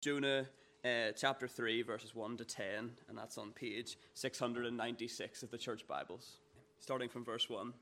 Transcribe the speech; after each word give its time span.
Jonah 0.00 0.46
uh, 0.82 1.12
chapter 1.14 1.46
3, 1.46 1.82
verses 1.82 2.14
1 2.14 2.38
to 2.38 2.44
10, 2.46 2.90
and 3.08 3.18
that's 3.18 3.36
on 3.36 3.52
page 3.52 3.98
696 4.14 5.42
of 5.42 5.50
the 5.50 5.58
Church 5.58 5.86
Bibles, 5.86 6.38
starting 6.78 7.10
from 7.10 7.22
verse 7.22 7.50
1. 7.50 7.74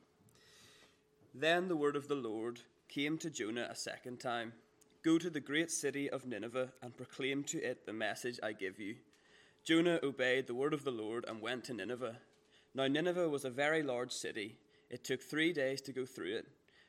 Then 1.33 1.69
the 1.69 1.77
word 1.77 1.95
of 1.95 2.09
the 2.09 2.17
Lord 2.17 2.59
came 2.89 3.19
to 3.19 3.31
Jonah 3.31 3.69
a 3.71 3.77
second 3.77 4.19
time 4.19 4.53
Go 5.05 5.17
to 5.17 5.31
the 5.31 5.39
great 5.39 5.71
city 5.71 6.11
of 6.11 6.27
Nineveh 6.27 6.73
and 6.83 6.97
proclaim 6.97 7.45
to 7.45 7.63
it 7.63 7.87
the 7.87 7.93
message 7.93 8.41
I 8.43 8.53
give 8.53 8.81
you. 8.81 8.97
Jonah 9.65 10.01
obeyed 10.03 10.49
the 10.49 10.55
word 10.55 10.75
of 10.75 10.83
the 10.83 10.91
Lord 10.91 11.25
and 11.29 11.41
went 11.41 11.63
to 11.65 11.73
Nineveh. 11.73 12.17
Now, 12.75 12.89
Nineveh 12.89 13.29
was 13.29 13.45
a 13.45 13.51
very 13.51 13.85
large 13.85 14.11
city. 14.11 14.57
It 14.91 15.05
took 15.05 15.23
three 15.23 15.53
days 15.53 15.81
to 15.83 15.93
go 15.93 16.05
through 16.05 16.39
it. 16.39 16.47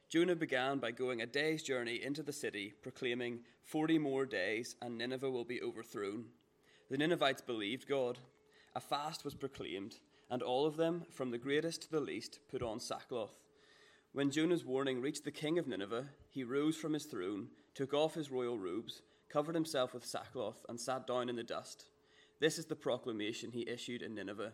Jonah 0.10 0.36
began 0.36 0.80
by 0.80 0.90
going 0.90 1.22
a 1.22 1.28
day's 1.28 1.62
journey 1.62 2.02
into 2.04 2.24
the 2.24 2.34
city, 2.34 2.74
proclaiming, 2.82 3.42
Forty 3.62 4.00
more 4.00 4.26
days, 4.26 4.76
and 4.82 4.98
Nineveh 4.98 5.30
will 5.30 5.44
be 5.44 5.62
overthrown. 5.62 6.26
The 6.90 6.98
Ninevites 6.98 7.42
believed 7.42 7.88
God. 7.88 8.18
A 8.74 8.80
fast 8.80 9.24
was 9.24 9.36
proclaimed, 9.36 10.00
and 10.32 10.42
all 10.42 10.66
of 10.66 10.78
them, 10.78 11.04
from 11.12 11.30
the 11.30 11.38
greatest 11.38 11.84
to 11.84 11.92
the 11.92 12.00
least, 12.00 12.40
put 12.50 12.64
on 12.64 12.80
sackcloth. 12.80 13.36
When 14.12 14.32
Jonah's 14.32 14.66
warning 14.66 15.00
reached 15.00 15.26
the 15.26 15.32
king 15.32 15.60
of 15.60 15.68
Nineveh, 15.68 16.08
he 16.28 16.44
rose 16.44 16.76
from 16.76 16.94
his 16.94 17.06
throne, 17.06 17.50
took 17.76 17.94
off 17.94 18.16
his 18.16 18.32
royal 18.32 18.58
robes, 18.58 19.04
covered 19.32 19.54
himself 19.54 19.94
with 19.94 20.04
sackcloth, 20.04 20.66
and 20.68 20.82
sat 20.82 21.06
down 21.06 21.30
in 21.30 21.36
the 21.36 21.44
dust. 21.44 21.86
This 22.40 22.58
is 22.58 22.66
the 22.66 22.76
proclamation 22.76 23.52
he 23.52 23.70
issued 23.70 24.02
in 24.02 24.16
Nineveh. 24.16 24.54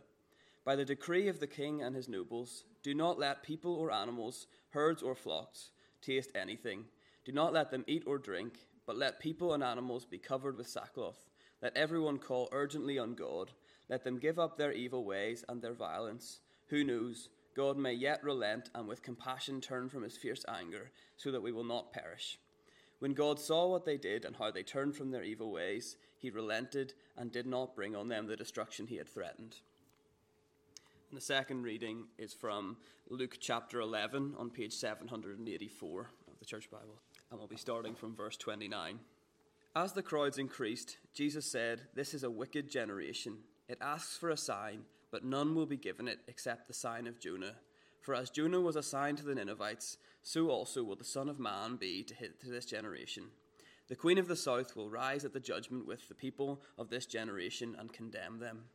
By 0.66 0.76
the 0.76 0.84
decree 0.84 1.28
of 1.28 1.40
the 1.40 1.48
king 1.48 1.84
and 1.84 1.96
his 1.96 2.10
nobles, 2.10 2.64
do 2.82 2.96
not 2.96 3.20
let 3.20 3.44
people 3.44 3.76
or 3.76 3.92
animals, 3.92 4.48
herds 4.72 5.04
or 5.04 5.14
flocks, 5.14 5.70
taste 6.02 6.32
anything. 6.34 6.86
Do 7.24 7.32
not 7.32 7.54
let 7.54 7.70
them 7.70 7.86
eat 7.88 8.04
or 8.08 8.18
drink, 8.18 8.66
but 8.88 8.98
let 8.98 9.20
people 9.20 9.54
and 9.54 9.64
animals 9.64 10.06
be 10.06 10.18
covered 10.18 10.58
with 10.58 10.68
sackcloth. 10.68 11.30
Let 11.62 11.78
everyone 11.78 12.18
call 12.18 12.50
urgently 12.52 12.98
on 12.98 13.14
God. 13.14 13.52
Let 13.90 14.04
them 14.04 14.18
give 14.18 14.40
up 14.40 14.58
their 14.58 14.72
evil 14.72 15.06
ways 15.06 15.46
and 15.48 15.62
their 15.62 15.74
violence. 15.74 16.40
Who 16.70 16.84
knows? 16.84 17.30
God 17.56 17.78
may 17.78 17.94
yet 17.94 18.24
relent 18.24 18.72
and 18.74 18.88
with 18.88 19.04
compassion 19.04 19.62
turn 19.62 19.88
from 19.88 20.02
his 20.02 20.18
fierce 20.18 20.44
anger, 20.48 20.92
so 21.16 21.32
that 21.32 21.44
we 21.44 21.52
will 21.52 21.64
not 21.64 21.94
perish. 21.94 22.40
When 23.00 23.14
God 23.14 23.40
saw 23.40 23.68
what 23.68 23.86
they 23.86 23.98
did 23.98 24.26
and 24.26 24.36
how 24.36 24.50
they 24.50 24.64
turned 24.64 24.96
from 24.96 25.12
their 25.12 25.24
evil 25.24 25.52
ways, 25.52 25.96
he 26.18 26.32
relented 26.32 26.94
and 27.16 27.32
did 27.32 27.46
not 27.46 27.76
bring 27.76 27.96
on 27.96 28.08
them 28.08 28.26
the 28.26 28.36
destruction 28.36 28.88
he 28.88 28.98
had 28.98 29.08
threatened. 29.08 29.58
The 31.16 31.22
second 31.22 31.64
reading 31.64 32.08
is 32.18 32.34
from 32.34 32.76
Luke 33.08 33.38
chapter 33.40 33.80
11 33.80 34.34
on 34.38 34.50
page 34.50 34.74
784 34.74 36.10
of 36.28 36.40
the 36.40 36.46
Church 36.46 36.70
Bible. 36.70 37.00
And 37.32 37.40
we'll 37.40 37.48
be 37.48 37.56
starting 37.56 37.96
from 37.96 38.18
verse 38.18 38.36
29. 38.36 39.00
As 39.78 39.94
the 39.94 40.04
crowds 40.04 40.38
increased, 40.38 40.98
Jesus 41.14 41.50
said, 41.50 41.84
This 41.94 42.14
is 42.14 42.24
a 42.24 42.30
wicked 42.30 42.70
generation. 42.70 43.38
It 43.70 43.78
asks 43.80 44.18
for 44.18 44.30
a 44.30 44.36
sign 44.36 44.82
but 45.10 45.24
none 45.24 45.56
will 45.56 45.66
be 45.66 45.78
given 45.78 46.10
it 46.10 46.20
except 46.28 46.68
the 46.68 46.74
sign 46.74 47.08
of 47.08 47.22
Jonah. 47.22 47.56
For 48.02 48.14
as 48.14 48.30
Jonah 48.30 48.60
was 48.60 48.76
a 48.76 48.84
sign 48.84 49.16
to 49.16 49.24
the 49.24 49.36
Ninevites, 49.36 49.96
so 50.22 50.50
also 50.50 50.84
will 50.84 50.98
the 50.98 51.06
Son 51.06 51.30
of 51.30 51.40
Man 51.40 51.78
be 51.78 52.04
to, 52.04 52.14
to 52.14 52.50
this 52.50 52.66
generation. 52.66 53.28
The 53.88 53.96
Queen 53.96 54.18
of 54.18 54.28
the 54.28 54.36
South 54.36 54.76
will 54.76 54.90
rise 54.90 55.24
at 55.24 55.32
the 55.32 55.40
judgment 55.40 55.88
with 55.88 56.10
the 56.10 56.14
people 56.14 56.62
of 56.78 56.90
this 56.90 57.06
generation 57.06 57.78
and 57.80 57.94
condemn 57.94 58.40
them. 58.40 58.66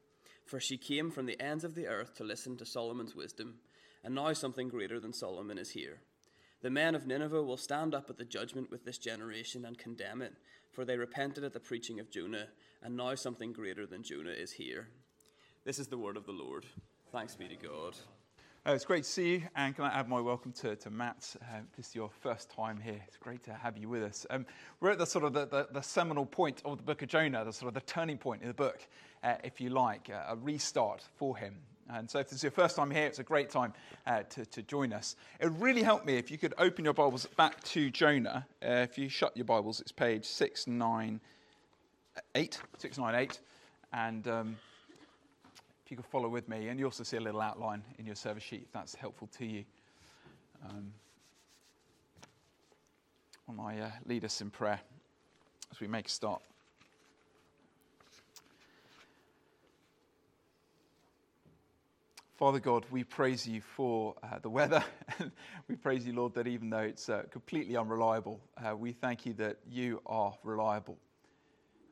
For 0.51 0.59
she 0.59 0.79
came 0.79 1.12
from 1.12 1.27
the 1.27 1.41
ends 1.41 1.62
of 1.62 1.77
the 1.77 1.87
earth 1.87 2.17
to 2.17 2.25
listen 2.25 2.56
to 2.56 2.67
Solomon's 2.67 3.15
wisdom, 3.15 3.61
and 4.03 4.17
now 4.17 4.33
something 4.33 4.69
greater 4.69 4.98
than 4.98 5.12
Solomon 5.12 5.59
is 5.59 5.70
here. 5.70 6.01
The 6.61 6.70
men 6.70 6.97
of 6.97 7.06
Nineveh 7.06 7.45
will 7.45 7.56
stand 7.56 7.95
up 7.95 8.11
at 8.11 8.19
the 8.19 8.25
judgment 8.25 8.69
with 8.69 8.84
this 8.84 8.98
generation 8.98 9.65
and 9.65 9.78
condemn 9.78 10.23
it, 10.23 10.33
for 10.73 10.84
they 10.84 10.97
repented 10.97 11.45
at 11.45 11.53
the 11.53 11.61
preaching 11.61 12.01
of 12.01 12.11
Jonah, 12.11 12.48
and 12.83 12.97
now 12.97 13.15
something 13.15 13.53
greater 13.53 13.87
than 13.87 14.03
Jonah 14.03 14.31
is 14.31 14.51
here. 14.51 14.89
This 15.65 15.78
is 15.78 15.87
the 15.87 15.98
word 15.98 16.17
of 16.17 16.27
the 16.27 16.33
Lord. 16.33 16.67
Thanks 17.12 17.37
be 17.37 17.47
to 17.47 17.55
God. 17.55 17.95
Uh, 18.67 18.73
it's 18.73 18.84
great 18.84 19.05
to 19.05 19.09
see 19.09 19.34
you, 19.34 19.43
and 19.56 19.75
can 19.75 19.84
I 19.84 19.98
add 19.98 20.06
my 20.09 20.21
welcome 20.21 20.53
to, 20.53 20.77
to 20.77 20.91
Matt? 20.91 21.34
Uh, 21.41 21.61
this 21.77 21.91
is 21.91 21.94
your 21.94 22.11
first 22.11 22.50
time 22.50 22.78
here. 22.78 23.00
It's 23.06 23.17
great 23.17 23.43
to 23.44 23.55
have 23.55 23.78
you 23.78 23.88
with 23.88 24.03
us. 24.03 24.27
Um, 24.28 24.44
we're 24.81 24.91
at 24.91 24.99
the 24.99 25.06
sort 25.06 25.25
of 25.25 25.32
the, 25.32 25.47
the, 25.47 25.69
the, 25.72 25.81
seminal 25.81 26.27
point 26.27 26.61
of 26.67 26.77
the 26.77 26.82
book 26.82 27.00
of 27.00 27.09
Jonah, 27.09 27.43
the 27.43 27.55
sort 27.55 27.69
of 27.69 27.75
the 27.75 27.81
turning 27.81 28.19
point 28.19 28.43
in 28.43 28.49
the 28.49 28.55
book, 28.55 28.87
uh, 29.22 29.34
if 29.44 29.60
you 29.60 29.70
like, 29.70 30.10
uh, 30.10 30.25
a 30.28 30.36
restart 30.36 31.04
for 31.16 31.36
him. 31.36 31.54
And 31.92 32.08
so, 32.08 32.20
if 32.20 32.28
this 32.28 32.38
is 32.38 32.44
your 32.44 32.53
first 32.53 32.76
time 32.76 32.88
here, 32.91 33.06
it's 33.06 33.19
a 33.19 33.25
great 33.25 33.50
time 33.50 33.72
uh, 34.06 34.22
to, 34.31 34.47
to, 34.47 34.62
join 34.62 34.92
us. 34.92 35.16
It 35.41 35.47
would 35.47 35.60
really 35.60 35.82
help 35.82 36.04
me 36.04 36.16
if 36.16 36.31
you 36.31 36.38
could 36.38 36.54
open 36.56 36.84
your 36.84 36.94
Bibles 36.94 37.26
back 37.36 37.60
to 37.64 37.91
Jonah. 37.91 38.47
Uh, 38.62 38.86
if 38.88 38.97
you 38.97 39.08
shut 39.08 39.36
your 39.36 39.47
Bibles, 39.47 39.81
it's 39.81 39.91
page 39.92 40.25
698. 40.25 42.60
698. 42.78 43.41
And. 43.92 44.28
Um, 44.28 44.56
if 45.91 45.94
you 45.94 45.97
could 45.97 46.06
follow 46.06 46.28
with 46.28 46.48
me, 46.48 46.69
and 46.69 46.78
you 46.78 46.84
also 46.84 47.02
see 47.02 47.16
a 47.16 47.20
little 47.20 47.41
outline 47.41 47.82
in 47.98 48.06
your 48.06 48.14
service 48.14 48.44
sheet 48.44 48.62
if 48.62 48.70
that's 48.70 48.94
helpful 48.94 49.28
to 49.38 49.44
you. 49.44 49.64
Um, 50.64 50.92
will 53.48 53.60
I 53.60 53.78
uh, 53.78 53.91
lead 54.06 54.25
us 54.25 54.41
in 54.41 54.50
prayer 54.50 54.78
as 55.72 55.81
we 55.81 55.88
make 55.88 56.06
a 56.06 56.10
start? 56.10 56.42
Father 62.41 62.59
God, 62.59 62.87
we 62.91 63.05
praise 63.05 63.47
you 63.47 63.61
for 63.61 64.15
uh, 64.23 64.39
the 64.39 64.49
weather. 64.49 64.83
we 65.69 65.77
praise 65.77 66.06
you, 66.06 66.15
Lord, 66.15 66.33
that 66.37 66.47
even 66.47 66.71
though 66.71 66.78
it's 66.78 67.11
uh, 67.11 67.25
completely 67.31 67.77
unreliable, 67.77 68.41
uh, 68.56 68.75
we 68.75 68.93
thank 68.93 69.27
you 69.27 69.34
that 69.34 69.59
you 69.69 70.01
are 70.06 70.33
reliable. 70.43 70.97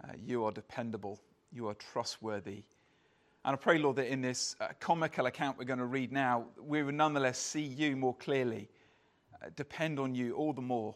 Uh, 0.02 0.12
you 0.24 0.46
are 0.46 0.50
dependable. 0.50 1.20
You 1.52 1.68
are 1.68 1.74
trustworthy. 1.74 2.62
And 3.44 3.52
I 3.52 3.56
pray, 3.56 3.76
Lord, 3.76 3.96
that 3.96 4.10
in 4.10 4.22
this 4.22 4.56
uh, 4.58 4.68
comical 4.80 5.26
account 5.26 5.58
we're 5.58 5.66
going 5.66 5.80
to 5.80 5.84
read 5.84 6.12
now, 6.12 6.46
we 6.58 6.82
will 6.82 6.92
nonetheless 6.92 7.38
see 7.38 7.60
you 7.60 7.94
more 7.94 8.14
clearly, 8.14 8.70
uh, 9.42 9.50
depend 9.54 9.98
on 9.98 10.14
you 10.14 10.32
all 10.32 10.54
the 10.54 10.62
more. 10.62 10.94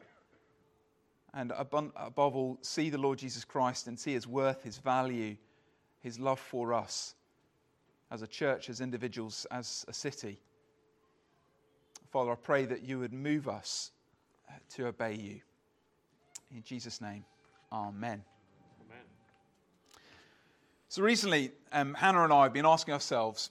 And 1.35 1.53
above, 1.55 1.93
above 1.95 2.37
all, 2.37 2.57
see 2.62 2.89
the 2.89 2.97
Lord 2.97 3.19
Jesus 3.19 3.45
Christ 3.45 3.87
and 3.87 4.01
see 4.01 4.15
his 4.15 4.27
worth, 4.27 4.62
his 4.62 4.79
value, 4.79 5.37
his 6.01 6.19
love 6.19 6.41
for 6.41 6.73
us 6.73 7.17
as 8.12 8.21
a 8.21 8.27
church, 8.27 8.69
as 8.69 8.83
individuals, 8.83 9.47
as 9.50 9.87
a 9.89 9.93
city. 9.93 10.39
Father, 12.11 12.33
I 12.33 12.34
pray 12.34 12.67
that 12.67 12.83
you 12.83 12.99
would 12.99 13.15
move 13.15 13.49
us 13.49 13.91
to 14.75 14.87
obey 14.87 15.15
you. 15.15 15.41
In 16.55 16.62
Jesus' 16.62 17.00
name, 17.00 17.25
amen. 17.73 18.23
So 20.91 21.03
recently, 21.03 21.53
um, 21.73 21.95
Hannah 21.95 22.25
and 22.25 22.33
I 22.34 22.43
have 22.43 22.53
been 22.53 22.67
asking 22.67 22.93
ourselves, 22.93 23.50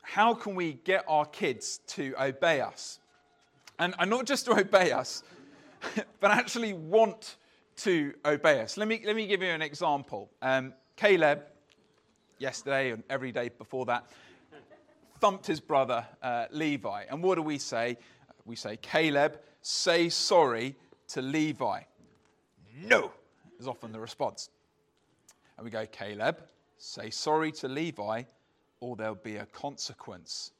how 0.00 0.32
can 0.32 0.54
we 0.54 0.72
get 0.72 1.04
our 1.06 1.26
kids 1.26 1.80
to 1.88 2.14
obey 2.18 2.62
us? 2.62 3.00
And, 3.78 3.94
and 3.98 4.08
not 4.08 4.24
just 4.24 4.46
to 4.46 4.52
obey 4.58 4.92
us, 4.92 5.22
but 6.20 6.30
actually 6.30 6.72
want 6.72 7.36
to 7.78 8.14
obey 8.24 8.62
us. 8.62 8.78
Let 8.78 8.88
me, 8.88 9.02
let 9.04 9.14
me 9.14 9.26
give 9.26 9.42
you 9.42 9.50
an 9.50 9.60
example. 9.60 10.30
Um, 10.40 10.72
Caleb, 10.96 11.42
yesterday 12.40 12.90
and 12.90 13.04
every 13.08 13.30
day 13.30 13.50
before 13.56 13.86
that, 13.86 14.10
thumped 15.20 15.46
his 15.46 15.60
brother 15.60 16.04
uh, 16.22 16.46
Levi. 16.50 17.04
And 17.08 17.22
what 17.22 17.36
do 17.36 17.42
we 17.42 17.58
say? 17.58 17.96
We 18.44 18.56
say, 18.56 18.76
Caleb, 18.76 19.38
say 19.62 20.08
sorry 20.08 20.74
to 21.08 21.22
Levi. 21.22 21.82
No, 22.82 23.12
is 23.58 23.68
often 23.68 23.92
the 23.92 24.00
response. 24.00 24.48
And 25.56 25.64
we 25.64 25.70
go, 25.70 25.84
Caleb, 25.86 26.42
Say 26.82 27.10
sorry 27.10 27.52
to 27.52 27.68
Levi, 27.68 28.22
or 28.80 28.96
there'll 28.96 29.14
be 29.14 29.36
a 29.36 29.44
consequence. 29.44 30.52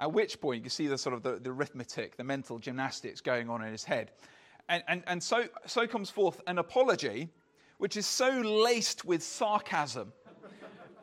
At 0.00 0.12
which 0.12 0.40
point, 0.40 0.56
you 0.56 0.62
can 0.62 0.70
see 0.70 0.86
the 0.86 0.96
sort 0.96 1.14
of 1.14 1.22
the, 1.22 1.32
the 1.32 1.50
arithmetic, 1.50 2.16
the 2.16 2.24
mental 2.24 2.58
gymnastics 2.58 3.20
going 3.20 3.50
on 3.50 3.62
in 3.62 3.70
his 3.70 3.84
head. 3.84 4.12
And, 4.70 4.82
and, 4.88 5.02
and 5.06 5.22
so, 5.22 5.44
so 5.66 5.86
comes 5.86 6.08
forth 6.08 6.40
an 6.46 6.56
apology, 6.56 7.28
which 7.76 7.98
is 7.98 8.06
so 8.06 8.30
laced 8.30 9.04
with 9.04 9.22
sarcasm 9.22 10.14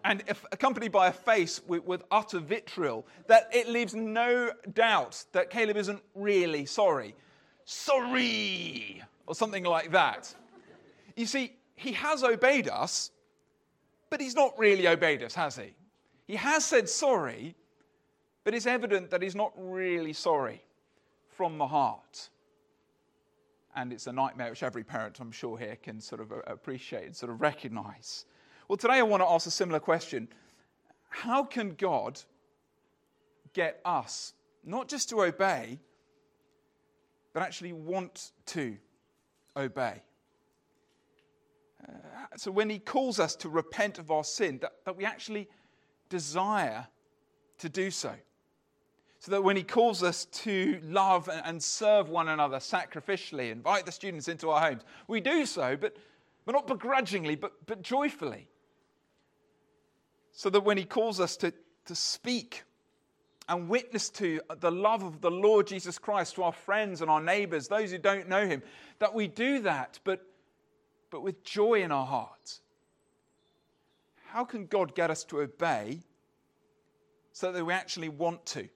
and 0.07 0.23
if 0.27 0.45
accompanied 0.53 0.91
by 0.91 1.07
a 1.07 1.11
face 1.11 1.61
with, 1.67 1.83
with, 1.83 2.03
utter 2.11 2.39
vitriol 2.39 3.05
that 3.27 3.49
it 3.53 3.67
leaves 3.67 3.93
no 3.93 4.51
doubt 4.73 5.25
that 5.33 5.49
Caleb 5.49 5.75
isn't 5.75 6.01
really 6.15 6.65
sorry. 6.65 7.13
Sorry! 7.65 9.03
Or 9.25 9.35
something 9.35 9.65
like 9.65 9.91
that. 9.91 10.33
You 11.17 11.25
see, 11.25 11.53
he 11.75 11.91
has 11.91 12.23
obeyed 12.23 12.69
us, 12.69 13.11
but 14.09 14.21
he's 14.21 14.35
not 14.35 14.57
really 14.57 14.87
obeyed 14.87 15.21
us, 15.23 15.35
has 15.35 15.57
he? 15.57 15.73
He 16.25 16.37
has 16.37 16.63
said 16.63 16.87
sorry, 16.87 17.55
but 18.45 18.55
it's 18.55 18.65
evident 18.65 19.09
that 19.09 19.21
he's 19.21 19.35
not 19.35 19.51
really 19.57 20.13
sorry 20.13 20.63
from 21.35 21.57
the 21.57 21.67
heart. 21.67 22.29
And 23.75 23.91
it's 23.91 24.07
a 24.07 24.13
nightmare 24.13 24.51
which 24.51 24.63
every 24.63 24.85
parent, 24.85 25.19
I'm 25.19 25.31
sure, 25.33 25.57
here 25.57 25.75
can 25.75 25.99
sort 25.99 26.21
of 26.21 26.31
appreciate 26.47 27.05
and 27.05 27.15
sort 27.15 27.31
of 27.31 27.41
recognize. 27.41 28.25
Well, 28.67 28.75
today 28.75 28.95
I 28.95 29.03
want 29.03 29.23
to 29.23 29.29
ask 29.29 29.47
a 29.47 29.51
similar 29.51 29.79
question 29.79 30.27
How 31.09 31.43
can 31.43 31.75
God 31.75 32.21
get 33.53 33.79
us 33.85 34.33
not 34.65 34.89
just 34.89 35.07
to 35.09 35.23
obey, 35.23 35.79
but 37.33 37.43
actually 37.43 37.71
want 37.71 38.31
to 38.47 38.75
obey? 39.55 40.01
Uh, 41.87 41.93
so 42.35 42.51
when 42.51 42.69
he 42.69 42.77
calls 42.77 43.21
us 43.21 43.35
to 43.37 43.47
repent 43.47 43.99
of 43.99 44.11
our 44.11 44.25
sin, 44.25 44.59
that, 44.61 44.73
that 44.83 44.97
we 44.97 45.05
actually 45.05 45.47
desire 46.09 46.87
to 47.59 47.69
do 47.69 47.89
so. 47.89 48.11
So 49.19 49.31
that 49.31 49.43
when 49.43 49.55
he 49.55 49.63
calls 49.63 50.03
us 50.03 50.25
to 50.25 50.79
love 50.83 51.29
and 51.29 51.63
serve 51.63 52.09
one 52.09 52.27
another 52.27 52.57
sacrificially, 52.57 53.49
invite 53.49 53.85
the 53.85 53.91
students 53.93 54.27
into 54.27 54.49
our 54.49 54.59
homes, 54.59 54.81
we 55.07 55.21
do 55.21 55.45
so, 55.45 55.77
but, 55.77 55.95
but 56.45 56.51
not 56.51 56.67
begrudgingly, 56.67 57.35
but, 57.35 57.53
but 57.65 57.81
joyfully. 57.81 58.49
So 60.37 60.51
that 60.51 60.61
when 60.61 60.77
he 60.77 60.83
calls 60.83 61.19
us 61.19 61.35
to, 61.37 61.51
to 61.87 61.95
speak 61.95 62.61
and 63.49 63.67
witness 63.67 64.07
to 64.11 64.39
the 64.59 64.71
love 64.71 65.01
of 65.01 65.19
the 65.19 65.31
Lord 65.31 65.65
Jesus 65.65 65.97
Christ 65.97 66.35
to 66.35 66.43
our 66.43 66.51
friends 66.53 67.01
and 67.01 67.09
our 67.09 67.19
neighbors, 67.19 67.67
those 67.67 67.89
who 67.89 67.97
don't 67.97 68.29
know 68.29 68.45
him, 68.45 68.61
that 68.99 69.15
we 69.15 69.27
do 69.27 69.61
that, 69.61 69.97
but, 70.03 70.23
but 71.09 71.23
with 71.23 71.43
joy 71.43 71.81
in 71.81 71.91
our 71.91 72.05
hearts. 72.05 72.61
How 74.27 74.45
can 74.45 74.67
God 74.67 74.93
get 74.93 75.09
us 75.09 75.23
to 75.23 75.41
obey 75.41 76.01
so 77.31 77.51
that 77.51 77.65
we 77.65 77.73
actually 77.73 78.09
want 78.09 78.45
to? 78.45 78.69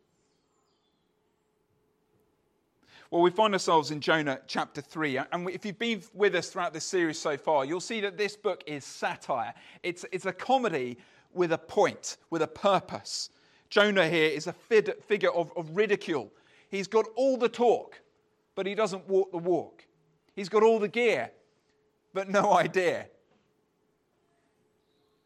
Well, 3.12 3.22
we 3.22 3.30
find 3.30 3.54
ourselves 3.54 3.92
in 3.92 4.02
Jonah 4.02 4.40
chapter 4.48 4.82
3. 4.82 5.20
And 5.32 5.48
if 5.52 5.64
you've 5.64 5.78
been 5.78 6.02
with 6.16 6.34
us 6.34 6.50
throughout 6.50 6.74
this 6.74 6.86
series 6.86 7.20
so 7.20 7.38
far, 7.38 7.66
you'll 7.66 7.82
see 7.82 8.02
that 8.02 8.18
this 8.18 8.36
book 8.36 8.64
is 8.66 8.84
satire. 8.84 9.54
It's, 9.84 10.06
it's 10.12 10.26
a 10.26 10.34
comedy 10.34 10.98
with 11.34 11.52
a 11.52 11.58
point, 11.58 12.18
with 12.30 12.42
a 12.42 12.48
purpose. 12.48 13.30
Jonah 13.70 14.08
here 14.08 14.30
is 14.30 14.48
a 14.48 14.54
figure 14.54 15.32
of, 15.32 15.52
of 15.56 15.76
ridicule. 15.76 16.32
He's 16.70 16.88
got 16.88 17.06
all 17.16 17.38
the 17.38 17.50
talk, 17.50 18.02
but 18.56 18.66
he 18.66 18.76
doesn't 18.76 19.08
walk 19.08 19.32
the 19.32 19.38
walk. 19.38 19.86
He's 20.36 20.50
got 20.50 20.64
all 20.64 20.80
the 20.80 20.88
gear, 20.88 21.32
but 22.14 22.30
no 22.30 22.54
idea. 22.58 23.08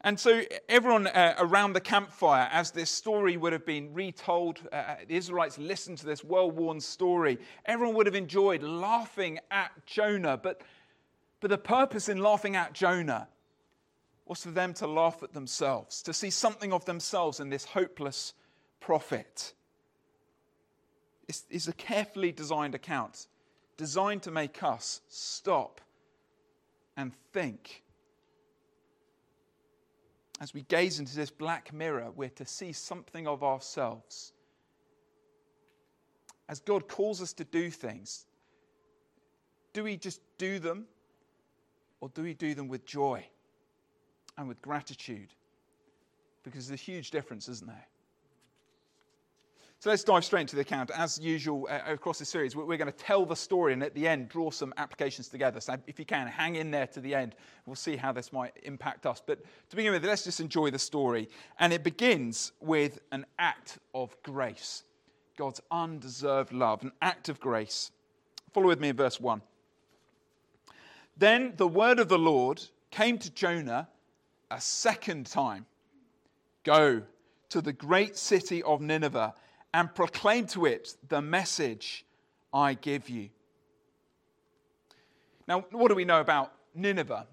And 0.02 0.19
so, 0.19 0.44
everyone 0.69 1.07
uh, 1.07 1.34
around 1.40 1.74
the 1.74 1.81
campfire, 1.81 2.48
as 2.51 2.69
this 2.69 2.92
story 2.92 3.38
would 3.38 3.54
have 3.54 3.66
been 3.66 3.92
retold, 3.92 4.60
uh, 4.72 4.98
the 5.08 5.16
Israelites 5.16 5.58
listened 5.58 5.98
to 5.98 6.06
this 6.06 6.24
well 6.24 6.51
worn 6.51 6.80
story. 6.80 7.40
Everyone 7.66 7.96
would 7.96 8.06
have 8.06 8.13
enjoyed 8.13 8.62
laughing 8.62 9.40
at 9.50 9.72
Jonah. 9.88 10.38
But, 10.38 10.62
but 11.40 11.50
the 11.50 11.58
purpose 11.58 12.08
in 12.08 12.19
laughing 12.19 12.56
at 12.56 12.74
Jonah 12.74 13.28
was 14.25 14.44
for 14.44 14.51
them 14.51 14.74
to 14.74 14.88
laugh 14.88 15.22
at 15.22 15.33
themselves, 15.33 16.01
to 16.01 16.13
see 16.13 16.30
something 16.30 16.74
of 16.74 16.86
themselves 16.86 17.39
in 17.39 17.50
this 17.50 17.66
hopeless 17.66 18.33
prophet. 18.80 19.54
It's, 21.27 21.68
a 21.68 21.74
carefully 21.74 22.31
designed 22.31 22.75
account, 22.75 23.27
designed 23.77 24.24
to 24.24 24.31
make 24.31 24.62
us 24.63 25.01
stop 25.07 25.81
and 26.98 27.13
think 27.33 27.83
as 30.42 30.54
we 30.54 30.63
gaze 30.63 31.00
into 31.00 31.16
this 31.16 31.31
black 31.31 31.72
mirror, 31.72 32.12
we're 32.13 32.30
to 32.30 32.45
see 32.45 32.74
something 32.74 33.25
of 33.25 33.42
ourselves. 33.42 34.33
As 36.50 36.60
God 36.60 36.88
calls 36.88 37.22
us 37.22 37.31
to 37.33 37.45
do 37.45 37.72
things, 37.72 38.25
do 39.74 39.83
we 39.83 39.95
just 39.98 40.19
do 40.38 40.60
them 40.60 40.86
or 42.01 42.10
do 42.10 42.22
we 42.22 42.33
do 42.33 42.54
them 42.54 42.68
with 42.68 42.86
joy 42.86 43.25
and 44.38 44.48
with 44.48 44.62
gratitude? 44.62 45.30
Because 46.44 46.68
there's 46.68 46.80
a 46.80 46.84
huge 46.84 47.12
difference, 47.12 47.50
isn't 47.50 47.68
there? 47.68 47.88
So 49.80 49.90
let's 49.90 50.04
dive 50.04 50.26
straight 50.26 50.42
into 50.42 50.56
the 50.56 50.64
account. 50.64 50.90
As 50.92 51.20
usual, 51.20 51.68
uh, 51.70 51.80
across 51.88 52.18
the 52.18 52.26
series, 52.26 52.56
we're, 52.56 52.66
we're 52.66 52.78
going 52.78 52.92
to 52.92 52.98
tell 52.98 53.26
the 53.26 53.36
story 53.36 53.74
and 53.74 53.84
at 53.84 53.94
the 53.94 54.08
end 54.08 54.30
draw 54.30 54.50
some 54.50 54.74
applications 54.78 55.28
together. 55.28 55.60
So 55.60 55.76
if 55.86 56.00
you 56.00 56.06
can, 56.06 56.28
hang 56.28 56.56
in 56.56 56.72
there 56.72 56.88
to 56.88 57.00
the 57.00 57.14
end. 57.14 57.36
We'll 57.66 57.76
see 57.76 57.96
how 57.96 58.12
this 58.12 58.34
might 58.34 58.54
impact 58.64 59.06
us. 59.06 59.22
But 59.24 59.44
to 59.70 59.76
begin 59.76 59.92
with, 59.92 60.04
let's 60.04 60.24
just 60.24 60.40
enjoy 60.40 60.72
the 60.72 60.80
story. 60.80 61.30
And 61.60 61.72
it 61.72 61.84
begins 61.84 62.52
with 62.62 63.00
an 63.12 63.26
act 63.38 63.78
of 63.94 64.16
grace 64.24 64.84
God's 65.38 65.62
undeserved 65.70 66.54
love, 66.54 66.82
an 66.82 66.94
act 67.02 67.30
of 67.30 67.40
grace. 67.40 67.92
Follow 68.54 68.68
with 68.68 68.80
me 68.80 68.90
in 68.90 68.96
verse 68.96 69.20
1. 69.20 69.42
Then 71.18 71.54
the 71.58 71.68
word 71.68 72.00
of 72.00 72.08
the 72.08 72.18
Lord 72.18 72.64
came 72.90 73.18
to 73.18 73.30
Jonah 73.30 73.90
a 74.52 74.62
second 74.62 75.26
time 75.26 75.66
Go 76.66 77.04
to 77.50 77.62
the 77.62 77.72
great 77.72 78.18
city 78.18 78.62
of 78.64 78.82
Nineveh 78.82 79.36
and 79.74 79.94
proclaim 79.94 80.48
to 80.48 80.66
it 80.66 80.96
the 81.08 81.22
message 81.22 82.06
I 82.52 82.74
give 82.74 83.08
you. 83.08 83.30
Now, 85.48 85.64
what 85.72 85.90
do 85.90 85.96
we 85.96 86.06
know 86.06 86.22
about 86.22 86.54
Nineveh? 86.74 87.28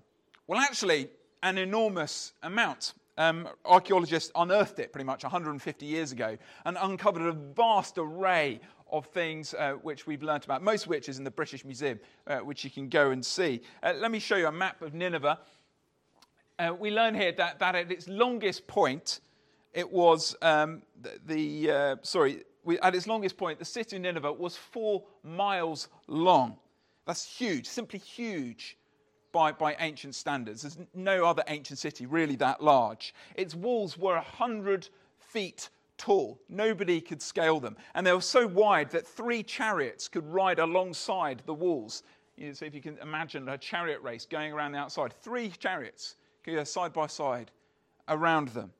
Well, 0.46 0.60
actually, 0.60 1.08
an 1.42 1.56
enormous 1.56 2.34
amount. 2.42 2.92
Um, 3.16 3.48
archaeologists 3.64 4.30
unearthed 4.34 4.78
it 4.78 4.92
pretty 4.92 5.06
much 5.06 5.22
150 5.22 5.86
years 5.86 6.12
ago 6.12 6.36
and 6.66 6.76
uncovered 6.80 7.22
a 7.22 7.32
vast 7.32 7.96
array 7.96 8.60
of 8.90 9.06
things 9.06 9.54
uh, 9.54 9.72
which 9.82 10.06
we've 10.06 10.22
learnt 10.22 10.44
about, 10.44 10.62
most 10.62 10.84
of 10.84 10.90
which 10.90 11.08
is 11.08 11.16
in 11.16 11.24
the 11.24 11.30
British 11.30 11.64
Museum, 11.64 11.98
uh, 12.26 12.38
which 12.38 12.64
you 12.64 12.70
can 12.70 12.90
go 12.90 13.12
and 13.12 13.24
see. 13.24 13.62
Uh, 13.82 13.94
let 13.96 14.10
me 14.10 14.18
show 14.18 14.36
you 14.36 14.46
a 14.46 14.52
map 14.52 14.82
of 14.82 14.92
Nineveh. 14.92 15.38
Uh, 16.58 16.74
we 16.78 16.90
learn 16.90 17.14
here 17.14 17.32
that, 17.32 17.58
that 17.58 17.74
at 17.74 17.90
its 17.90 18.08
longest 18.08 18.66
point, 18.66 19.20
it 19.72 19.90
was 19.90 20.36
um, 20.42 20.82
the, 21.00 21.18
the 21.26 21.70
uh, 21.70 21.96
sorry, 22.02 22.44
we, 22.64 22.78
at 22.80 22.94
its 22.94 23.06
longest 23.06 23.36
point, 23.36 23.58
the 23.58 23.64
city 23.64 23.96
of 23.96 24.02
Nineveh 24.02 24.32
was 24.32 24.56
four 24.56 25.02
miles 25.24 25.88
long. 26.06 26.56
That's 27.06 27.24
huge, 27.24 27.66
simply 27.66 27.98
huge 27.98 28.76
by, 29.32 29.52
by 29.52 29.74
ancient 29.80 30.14
standards. 30.14 30.62
There's 30.62 30.78
no 30.94 31.24
other 31.24 31.42
ancient 31.48 31.78
city 31.78 32.06
really 32.06 32.36
that 32.36 32.62
large. 32.62 33.14
Its 33.34 33.54
walls 33.54 33.98
were 33.98 34.14
100 34.14 34.88
feet 35.18 35.70
tall. 35.96 36.38
Nobody 36.48 37.00
could 37.00 37.22
scale 37.22 37.58
them. 37.58 37.76
And 37.94 38.06
they 38.06 38.12
were 38.12 38.20
so 38.20 38.46
wide 38.46 38.90
that 38.90 39.06
three 39.06 39.42
chariots 39.42 40.06
could 40.06 40.26
ride 40.26 40.58
alongside 40.58 41.42
the 41.46 41.54
walls. 41.54 42.02
You 42.36 42.48
know, 42.48 42.52
so 42.52 42.66
if 42.66 42.74
you 42.74 42.80
can 42.82 42.98
imagine 42.98 43.48
a 43.48 43.58
chariot 43.58 44.02
race 44.02 44.26
going 44.26 44.52
around 44.52 44.72
the 44.72 44.78
outside, 44.78 45.12
three 45.12 45.48
chariots 45.48 46.16
Uh, 46.48 46.64
side 46.64 46.92
by 46.92 47.06
side 47.06 47.52
around 48.08 48.48
them 48.48 48.72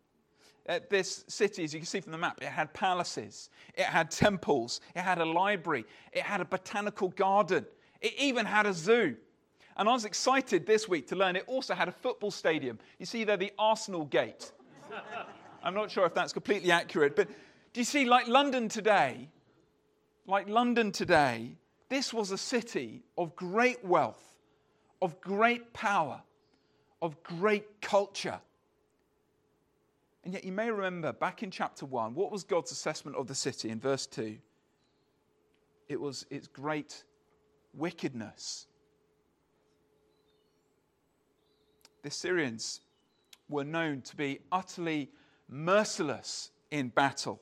at 0.67 0.91
this 0.91 1.25
city, 1.29 1.65
as 1.65 1.73
you 1.73 1.81
can 1.81 1.87
see 1.87 2.01
from 2.01 2.13
the 2.13 2.19
map, 2.19 2.39
it 2.41 2.49
had 2.49 2.73
palaces, 2.75 3.51
it 3.75 3.85
had 3.85 4.11
temples, 4.11 4.81
it 4.95 5.01
had 5.01 5.19
a 5.19 5.25
library, 5.25 5.85
it 6.13 6.23
had 6.23 6.41
a 6.41 6.45
botanical 6.45 7.09
garden, 7.11 7.65
it 8.01 8.15
even 8.19 8.47
had 8.47 8.67
a 8.67 8.73
zoo. 8.73 9.17
And 9.77 9.89
I 9.89 9.93
was 9.93 10.05
excited 10.05 10.67
this 10.67 10.89
week 10.89 11.07
to 11.09 11.17
learn 11.17 11.37
it 11.37 11.45
also 11.47 11.75
had 11.75 11.89
a 11.89 11.93
football 11.93 12.31
stadium. 12.31 12.79
You 12.99 13.07
see 13.07 13.25
there 13.25 13.37
the 13.37 13.53
Arsenal 13.59 14.05
gate. 14.05 14.53
I'm 15.63 15.75
not 15.75 15.91
sure 15.91 16.05
if 16.05 16.15
that's 16.15 16.33
completely 16.33 16.71
accurate, 16.71 17.17
but 17.17 17.29
do 17.29 17.81
you 17.81 17.85
see, 17.85 18.05
like 18.05 18.29
London 18.29 18.69
today, 18.69 19.29
like 20.27 20.49
London 20.49 20.93
today, 20.93 21.57
this 21.89 22.13
was 22.13 22.31
a 22.31 22.39
city 22.39 23.03
of 23.17 23.35
great 23.35 23.85
wealth, 23.85 24.35
of 25.01 25.21
great 25.21 25.73
power, 25.73 26.23
of 27.03 27.21
great 27.25 27.83
culture. 27.83 28.41
And 30.25 30.33
yet, 30.33 30.45
you 30.45 30.53
may 30.53 30.71
remember 30.71 31.13
back 31.13 31.43
in 31.43 31.51
chapter 31.51 31.85
1, 31.85 32.15
what 32.15 32.31
was 32.31 32.45
God's 32.45 32.71
assessment 32.71 33.17
of 33.17 33.27
the 33.27 33.35
city 33.35 33.71
in 33.71 33.81
verse 33.81 34.07
2? 34.07 34.39
It 35.89 36.01
was 36.01 36.25
its 36.31 36.47
great 36.47 37.03
wickedness. 37.75 38.67
The 42.03 42.09
Assyrians 42.09 42.81
were 43.49 43.65
known 43.65 44.01
to 44.03 44.17
be 44.17 44.39
utterly 44.53 45.11
merciless 45.49 46.53
in 46.71 46.89
battle. 46.89 47.41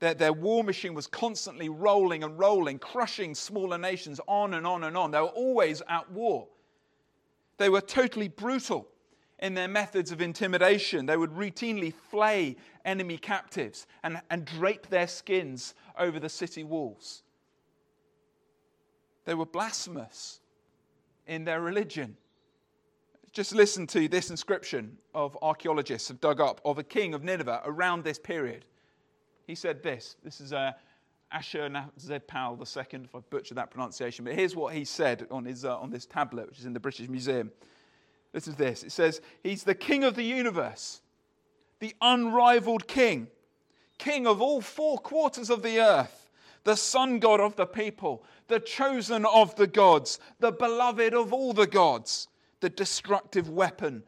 Their, 0.00 0.12
their 0.12 0.32
war 0.32 0.62
machine 0.62 0.92
was 0.92 1.06
constantly 1.06 1.70
rolling 1.70 2.22
and 2.22 2.38
rolling, 2.38 2.78
crushing 2.78 3.34
smaller 3.34 3.78
nations 3.78 4.20
on 4.28 4.54
and 4.54 4.66
on 4.66 4.84
and 4.84 4.96
on. 4.96 5.10
They 5.10 5.20
were 5.20 5.26
always 5.28 5.82
at 5.88 6.10
war. 6.10 6.48
They 7.56 7.68
were 7.68 7.80
totally 7.80 8.28
brutal 8.28 8.88
in 9.38 9.54
their 9.54 9.68
methods 9.68 10.10
of 10.12 10.20
intimidation. 10.20 11.06
They 11.06 11.16
would 11.16 11.32
routinely 11.32 11.92
flay 11.92 12.56
enemy 12.84 13.18
captives 13.18 13.86
and, 14.02 14.20
and 14.30 14.44
drape 14.44 14.88
their 14.88 15.06
skins 15.06 15.74
over 15.98 16.18
the 16.18 16.28
city 16.28 16.64
walls. 16.64 17.22
They 19.24 19.34
were 19.34 19.46
blasphemous 19.46 20.40
in 21.26 21.44
their 21.44 21.60
religion. 21.60 22.16
Just 23.32 23.54
listen 23.54 23.86
to 23.88 24.06
this 24.08 24.30
inscription 24.30 24.96
of 25.14 25.36
archaeologists 25.42 26.08
have 26.08 26.20
dug 26.20 26.40
up 26.40 26.60
of 26.64 26.78
a 26.78 26.84
king 26.84 27.14
of 27.14 27.24
Nineveh 27.24 27.62
around 27.64 28.04
this 28.04 28.18
period. 28.18 28.64
He 29.46 29.54
said 29.54 29.82
this. 29.82 30.16
This 30.22 30.40
is 30.40 30.52
uh, 30.52 30.72
Ashurnazirpal 31.32 32.58
II, 32.58 33.00
if 33.04 33.14
I 33.14 33.18
butchered 33.30 33.56
that 33.56 33.70
pronunciation. 33.70 34.24
But 34.24 34.34
here's 34.34 34.54
what 34.54 34.74
he 34.74 34.84
said 34.84 35.26
on, 35.30 35.44
his, 35.44 35.64
uh, 35.64 35.78
on 35.78 35.90
this 35.90 36.06
tablet, 36.06 36.48
which 36.48 36.58
is 36.58 36.66
in 36.66 36.72
the 36.72 36.80
British 36.80 37.08
Museum. 37.08 37.50
Listen 38.32 38.52
to 38.52 38.58
this. 38.58 38.82
It 38.82 38.92
says, 38.92 39.20
He's 39.42 39.64
the 39.64 39.74
king 39.74 40.04
of 40.04 40.16
the 40.16 40.24
universe, 40.24 41.00
the 41.80 41.94
unrivaled 42.00 42.86
king, 42.86 43.28
king 43.98 44.26
of 44.26 44.42
all 44.42 44.60
four 44.60 44.98
quarters 44.98 45.50
of 45.50 45.62
the 45.62 45.80
earth, 45.80 46.28
the 46.64 46.76
sun 46.76 47.18
god 47.18 47.40
of 47.40 47.56
the 47.56 47.66
people, 47.66 48.24
the 48.48 48.60
chosen 48.60 49.24
of 49.24 49.54
the 49.56 49.66
gods, 49.66 50.18
the 50.40 50.52
beloved 50.52 51.14
of 51.14 51.32
all 51.32 51.52
the 51.52 51.66
gods, 51.66 52.28
the 52.60 52.70
destructive 52.70 53.50
weapon 53.50 54.02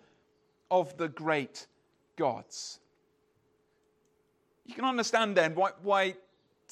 of 0.71 0.97
the 0.97 1.09
great 1.09 1.67
gods. 2.17 2.81
You 4.65 4.75
can 4.75 4.85
understand 4.85 5.37
then 5.37 5.55
why, 5.55 5.71
why 5.83 6.15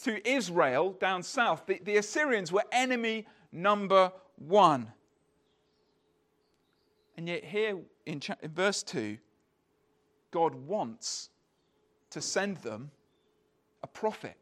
to 0.04 0.26
Israel 0.28 0.96
down 1.00 1.22
south, 1.22 1.66
the, 1.66 1.80
the 1.82 1.96
Assyrians 1.96 2.52
were 2.52 2.64
enemy 2.72 3.26
number 3.52 4.12
one. 4.36 4.92
And 7.16 7.28
yet, 7.28 7.44
here 7.44 7.78
in, 8.06 8.20
cha- 8.20 8.36
in 8.42 8.50
verse 8.50 8.82
2, 8.82 9.18
God 10.30 10.54
wants 10.54 11.30
to 12.10 12.20
send 12.20 12.58
them 12.58 12.90
a 13.82 13.86
prophet. 13.86 14.36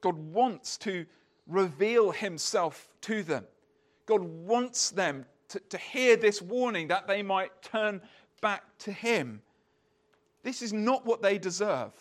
God 0.00 0.16
wants 0.16 0.76
to 0.78 1.06
reveal 1.46 2.10
himself 2.10 2.88
to 3.02 3.22
them. 3.22 3.44
God 4.06 4.22
wants 4.22 4.90
them 4.90 5.26
to, 5.48 5.60
to 5.60 5.78
hear 5.78 6.16
this 6.16 6.40
warning 6.40 6.88
that 6.88 7.06
they 7.06 7.22
might 7.22 7.62
turn 7.62 8.00
back 8.40 8.62
to 8.78 8.92
him. 8.92 9.42
This 10.42 10.62
is 10.62 10.72
not 10.72 11.04
what 11.04 11.22
they 11.22 11.38
deserve. 11.38 11.92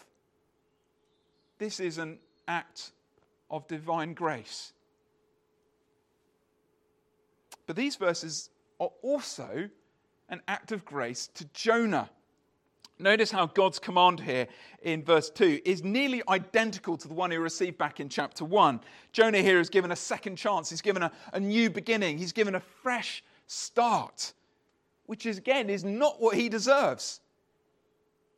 This 1.58 1.80
is 1.80 1.98
an 1.98 2.20
act 2.48 2.92
of 3.50 3.68
divine 3.68 4.14
grace. 4.14 4.74
But 7.66 7.76
these 7.76 7.96
verses 7.96 8.50
are 8.80 8.92
also 9.02 9.70
an 10.30 10.42
act 10.48 10.72
of 10.72 10.86
grace 10.86 11.28
to 11.36 11.46
Jonah. 11.54 12.10
Notice 13.00 13.30
how 13.30 13.46
God's 13.46 13.78
command 13.78 14.20
here 14.20 14.48
in 14.82 15.04
verse 15.04 15.30
2 15.30 15.62
is 15.66 15.84
nearly 15.84 16.24
identical 16.30 16.98
to 16.98 17.08
the 17.08 17.14
one 17.14 17.30
he 17.30 17.38
received 17.38 17.78
back 17.78 18.00
in 18.00 18.10
chapter 18.10 18.44
1. 18.44 18.80
Jonah 19.12 19.42
here 19.42 19.60
is 19.60 19.70
given 19.70 19.92
a 19.92 19.96
second 19.96 20.36
chance, 20.36 20.70
he's 20.70 20.82
given 20.82 21.04
a, 21.04 21.12
a 21.34 21.40
new 21.40 21.70
beginning, 21.70 22.18
he's 22.18 22.32
given 22.32 22.56
a 22.56 22.60
fresh 22.60 23.24
start, 23.46 24.34
which 25.06 25.26
is 25.26 25.38
again 25.38 25.70
is 25.70 25.84
not 25.84 26.20
what 26.20 26.36
he 26.36 26.50
deserves. 26.50 27.20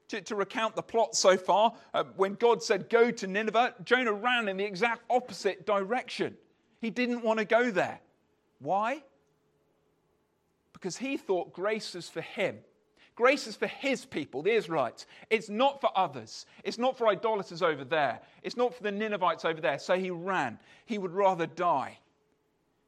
To, 0.09 0.21
to 0.21 0.35
recount 0.35 0.75
the 0.75 0.81
plot 0.81 1.15
so 1.15 1.37
far, 1.37 1.73
uh, 1.93 2.03
when 2.15 2.33
God 2.33 2.63
said, 2.63 2.89
Go 2.89 3.11
to 3.11 3.27
Nineveh, 3.27 3.75
Jonah 3.83 4.13
ran 4.13 4.47
in 4.47 4.57
the 4.57 4.63
exact 4.63 5.03
opposite 5.09 5.65
direction. 5.65 6.35
He 6.81 6.89
didn't 6.89 7.21
want 7.21 7.39
to 7.39 7.45
go 7.45 7.69
there. 7.69 7.99
Why? 8.59 9.03
Because 10.73 10.97
he 10.97 11.17
thought 11.17 11.53
grace 11.53 11.93
is 11.93 12.09
for 12.09 12.21
him 12.21 12.57
Grace 13.19 13.47
is 13.47 13.57
for 13.57 13.67
his 13.67 14.05
people, 14.05 14.41
the 14.41 14.53
Israelites. 14.53 15.05
It's 15.29 15.49
not 15.49 15.81
for 15.81 15.89
others. 15.93 16.45
It's 16.63 16.77
not 16.77 16.97
for 16.97 17.09
idolaters 17.09 17.61
over 17.61 17.83
there. 17.83 18.21
It's 18.43 18.55
not 18.55 18.73
for 18.73 18.81
the 18.81 18.93
Ninevites 18.93 19.43
over 19.43 19.59
there. 19.59 19.77
So 19.77 19.97
he 19.97 20.09
ran. 20.09 20.57
He 20.85 20.97
would 20.97 21.11
rather 21.11 21.45
die 21.45 21.99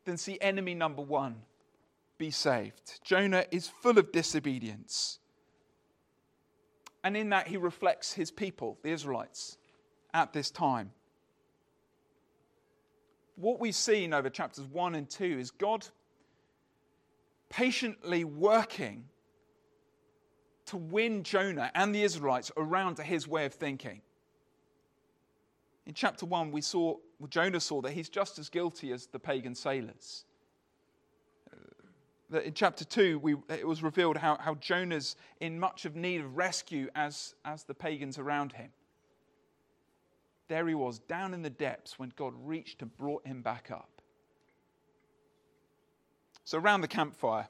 than 0.06 0.16
see 0.16 0.38
enemy 0.40 0.74
number 0.74 1.02
one 1.02 1.36
be 2.18 2.32
saved. 2.32 3.02
Jonah 3.04 3.44
is 3.52 3.68
full 3.68 4.00
of 4.00 4.14
disobedience. 4.14 5.20
And 7.04 7.18
in 7.18 7.30
that, 7.30 7.48
he 7.48 7.58
reflects 7.58 8.14
his 8.14 8.32
people, 8.32 8.78
the 8.84 8.90
Israelites, 8.90 9.58
at 10.14 10.34
this 10.34 10.52
time. 10.52 10.92
What 13.36 13.60
we've 13.60 13.76
seen 13.76 14.14
over 14.14 14.30
chapters 14.30 14.66
1 14.66 14.94
and 14.94 15.10
2 15.10 15.24
is 15.40 15.52
God 15.52 15.88
patiently 17.50 18.24
working 18.24 19.06
to 20.68 20.78
win 20.78 21.24
Jonah 21.24 21.72
and 21.74 21.94
the 21.94 22.04
Israelites 22.04 22.52
around 22.56 22.96
to 22.96 23.04
his 23.04 23.28
way 23.28 23.46
of 23.46 23.54
thinking. 23.54 24.02
In 25.86 25.94
chapter 25.94 26.26
1, 26.26 26.52
we 26.52 26.62
saw, 26.62 26.98
well, 27.20 27.28
Jonah 27.28 27.60
saw 27.60 27.82
that 27.82 27.92
he's 27.92 28.10
just 28.10 28.38
as 28.38 28.50
guilty 28.50 28.92
as 28.92 29.08
the 29.08 29.20
pagan 29.20 29.56
sailors. 29.56 30.26
Uh, 32.34 32.40
in 32.42 32.54
chapter 32.54 32.86
2, 32.86 33.20
we, 33.20 33.36
it 33.50 33.68
was 33.68 33.84
revealed 33.84 34.18
how, 34.18 34.38
how 34.38 34.56
Jonah's 34.56 35.16
in 35.40 35.60
much 35.60 35.86
of 35.86 35.96
need 35.96 36.22
of 36.22 36.38
rescue 36.38 36.90
as, 36.96 37.36
as 37.44 37.64
the 37.64 37.74
pagans 37.74 38.18
around 38.18 38.54
him. 38.54 38.70
There 40.48 40.68
he 40.68 40.76
was, 40.76 41.00
down 41.00 41.34
in 41.34 41.42
the 41.42 41.50
depths, 41.50 41.98
when 41.98 42.12
God 42.16 42.34
reached 42.44 42.82
and 42.82 42.96
brought 42.98 43.26
him 43.26 43.42
back 43.42 43.72
up. 43.72 44.02
So, 46.44 46.58
around 46.58 46.82
the 46.82 46.88
campfire, 46.88 47.48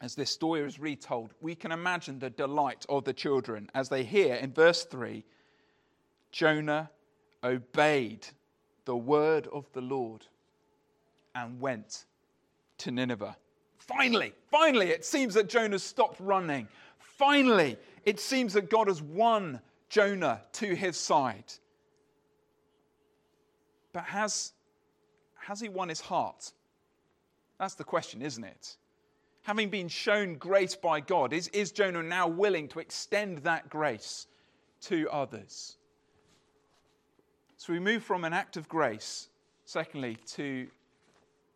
as 0.00 0.14
this 0.14 0.30
story 0.30 0.60
is 0.60 0.78
retold, 0.78 1.32
we 1.40 1.54
can 1.54 1.72
imagine 1.72 2.18
the 2.18 2.30
delight 2.30 2.84
of 2.88 3.04
the 3.04 3.12
children 3.12 3.70
as 3.74 3.88
they 3.88 4.04
hear 4.04 4.34
in 4.34 4.52
verse 4.52 4.84
3 4.84 5.24
Jonah 6.32 6.90
obeyed 7.44 8.26
the 8.84 8.96
word 8.96 9.46
of 9.48 9.66
the 9.72 9.80
Lord 9.80 10.26
and 11.34 11.60
went 11.60 12.04
to 12.78 12.90
Nineveh. 12.90 13.36
Finally, 13.86 14.32
finally, 14.50 14.88
it 14.88 15.04
seems 15.04 15.34
that 15.34 15.48
Jonah 15.48 15.78
stopped 15.78 16.18
running. 16.20 16.68
Finally, 16.98 17.76
it 18.04 18.20
seems 18.20 18.54
that 18.54 18.70
God 18.70 18.88
has 18.88 19.02
won 19.02 19.60
Jonah 19.88 20.40
to 20.54 20.74
his 20.74 20.96
side. 20.96 21.52
But 23.92 24.04
has, 24.04 24.52
has 25.36 25.60
he 25.60 25.68
won 25.68 25.88
his 25.88 26.00
heart? 26.00 26.52
That's 27.58 27.74
the 27.74 27.84
question, 27.84 28.22
isn't 28.22 28.44
it? 28.44 28.76
having 29.42 29.68
been 29.68 29.88
shown 29.88 30.36
grace 30.36 30.74
by 30.74 31.00
God, 31.00 31.32
is, 31.32 31.48
is 31.48 31.72
Jonah 31.72 32.02
now 32.02 32.28
willing 32.28 32.68
to 32.68 32.78
extend 32.78 33.38
that 33.38 33.68
grace 33.68 34.26
to 34.82 35.08
others? 35.10 35.76
So 37.56 37.72
we 37.72 37.78
move 37.78 38.02
from 38.02 38.24
an 38.24 38.32
act 38.32 38.56
of 38.56 38.68
grace, 38.68 39.28
secondly, 39.64 40.16
to 40.28 40.68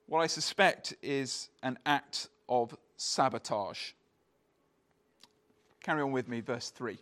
what 0.07 0.21
I 0.21 0.27
suspect 0.27 0.95
is 1.03 1.49
an 1.63 1.79
act 1.85 2.29
of 2.49 2.77
sabotage. 2.97 3.93
Carry 5.83 6.03
on 6.03 6.13
with 6.13 6.29
me, 6.29 6.41
verse 6.41 6.71
3. 6.71 6.99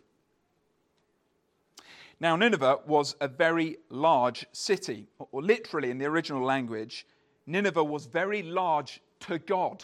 Now, 2.19 2.35
Nineveh 2.35 2.79
was 2.87 3.15
a 3.19 3.27
very 3.27 3.77
large 3.89 4.45
city, 4.51 5.07
or 5.17 5.41
literally 5.41 5.91
in 5.91 5.97
the 5.97 6.05
original 6.05 6.43
language, 6.43 7.05
Nineveh 7.45 7.83
was 7.83 8.05
very 8.05 8.41
large 8.41 9.01
to 9.21 9.37
God. 9.37 9.83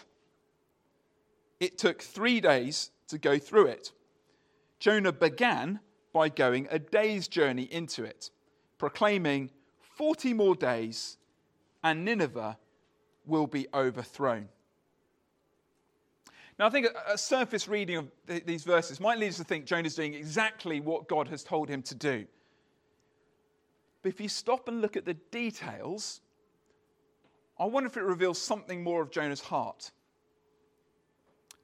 It 1.59 1.77
took 1.77 2.01
three 2.01 2.39
days 2.39 2.91
to 3.09 3.17
go 3.17 3.37
through 3.37 3.67
it. 3.67 3.91
Jonah 4.79 5.11
began 5.11 5.79
by 6.13 6.29
going 6.29 6.67
a 6.71 6.79
day's 6.79 7.27
journey 7.27 7.63
into 7.63 8.03
it, 8.03 8.31
proclaiming, 8.77 9.51
40 9.95 10.33
more 10.33 10.55
days 10.55 11.17
and 11.83 12.05
Nineveh 12.05 12.57
will 13.25 13.47
be 13.47 13.67
overthrown. 13.73 14.49
Now, 16.59 16.67
I 16.67 16.69
think 16.69 16.87
a, 17.07 17.17
surface 17.17 17.67
reading 17.67 17.97
of 17.97 18.11
these 18.45 18.63
verses 18.63 18.99
might 18.99 19.17
lead 19.17 19.29
us 19.29 19.37
to 19.37 19.43
think 19.43 19.65
Jonah's 19.65 19.95
doing 19.95 20.13
exactly 20.13 20.79
what 20.79 21.07
God 21.07 21.27
has 21.29 21.43
told 21.43 21.69
him 21.69 21.81
to 21.83 21.95
do. 21.95 22.25
But 24.03 24.09
if 24.09 24.21
you 24.21 24.29
stop 24.29 24.67
and 24.67 24.81
look 24.81 24.95
at 24.95 25.05
the 25.05 25.13
details, 25.13 26.21
I 27.59 27.65
wonder 27.65 27.87
if 27.87 27.97
it 27.97 28.03
reveals 28.03 28.39
something 28.39 28.83
more 28.83 29.01
of 29.01 29.11
Jonah's 29.11 29.41
heart 29.41 29.91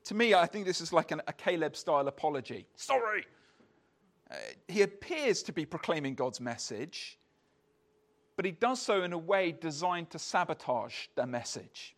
to 0.07 0.15
me, 0.15 0.33
I 0.33 0.45
think 0.45 0.65
this 0.65 0.79
is 0.79 0.93
like 0.93 1.11
an, 1.11 1.21
a 1.27 1.33
Caleb 1.33 1.75
style 1.75 2.07
apology. 2.07 2.65
Sorry. 2.75 3.25
Uh, 4.31 4.35
he 4.69 4.81
appears 4.81 5.43
to 5.43 5.51
be 5.51 5.65
proclaiming 5.65 6.15
God's 6.15 6.39
message, 6.39 7.19
but 8.37 8.45
he 8.45 8.51
does 8.51 8.81
so 8.81 9.03
in 9.03 9.11
a 9.11 9.17
way 9.17 9.51
designed 9.51 10.11
to 10.11 10.19
sabotage 10.19 11.07
the 11.15 11.25
message. 11.25 11.95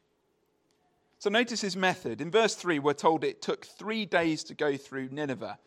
So 1.20 1.30
notice 1.30 1.60
his 1.60 1.76
method. 1.76 2.22
In 2.22 2.32
verse 2.32 2.56
3, 2.56 2.80
we're 2.80 2.94
told 2.94 3.26
it 3.26 3.42
took 3.42 3.66
three 3.66 4.06
days 4.06 4.44
to 4.46 4.56
go 4.56 4.78
through 4.78 5.10
Nineveh. 5.12 5.60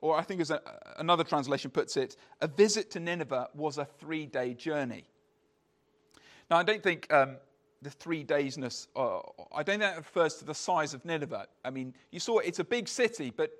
Or 0.00 0.16
I 0.16 0.22
think 0.22 0.40
as 0.40 0.52
a, 0.52 0.60
another 0.98 1.24
translation 1.24 1.72
puts 1.72 1.96
it, 1.96 2.16
a 2.40 2.46
visit 2.46 2.88
to 2.92 3.00
Nineveh 3.00 3.48
was 3.52 3.78
a 3.78 3.84
three 3.84 4.26
day 4.26 4.54
journey. 4.54 5.08
Now, 6.48 6.58
I 6.58 6.62
don't 6.62 6.84
think 6.84 7.12
um, 7.12 7.38
the 7.82 7.90
three 7.90 8.22
daysness, 8.22 8.86
uh, 8.94 9.18
I 9.52 9.64
don't 9.64 9.80
think 9.80 9.80
that 9.80 9.96
refers 9.96 10.36
to 10.36 10.44
the 10.44 10.54
size 10.54 10.94
of 10.94 11.04
Nineveh. 11.04 11.48
I 11.64 11.70
mean, 11.70 11.92
you 12.12 12.20
saw 12.20 12.38
it's 12.38 12.60
a 12.60 12.64
big 12.64 12.86
city, 12.86 13.32
but 13.36 13.50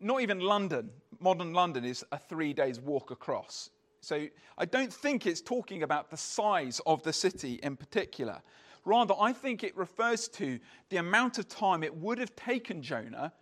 not 0.00 0.22
even 0.22 0.40
London, 0.40 0.88
modern 1.20 1.52
London, 1.52 1.84
is 1.84 2.06
a 2.10 2.18
three 2.18 2.54
days 2.54 2.80
walk 2.80 3.10
across. 3.10 3.68
So 4.00 4.28
I 4.56 4.64
don't 4.64 4.92
think 4.92 5.26
it's 5.26 5.40
talking 5.40 5.82
about 5.82 6.10
the 6.10 6.16
size 6.16 6.80
of 6.86 7.02
the 7.02 7.12
city 7.12 7.60
in 7.62 7.76
particular. 7.76 8.40
Rather, 8.84 9.14
I 9.18 9.32
think 9.32 9.64
it 9.64 9.76
refers 9.76 10.28
to 10.28 10.58
the 10.88 10.96
amount 10.96 11.38
of 11.38 11.48
time 11.48 11.82
it 11.82 11.94
would 11.94 12.18
have 12.18 12.34
taken 12.36 12.82
Jonah 12.82 13.32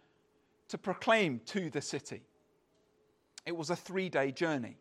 to 0.69 0.79
proclaim 0.79 1.41
to 1.47 1.71
the 1.71 1.81
city. 1.81 2.23
It 3.45 3.57
was 3.57 3.71
a 3.71 3.77
three 3.77 4.09
day 4.09 4.33
journey. 4.33 4.77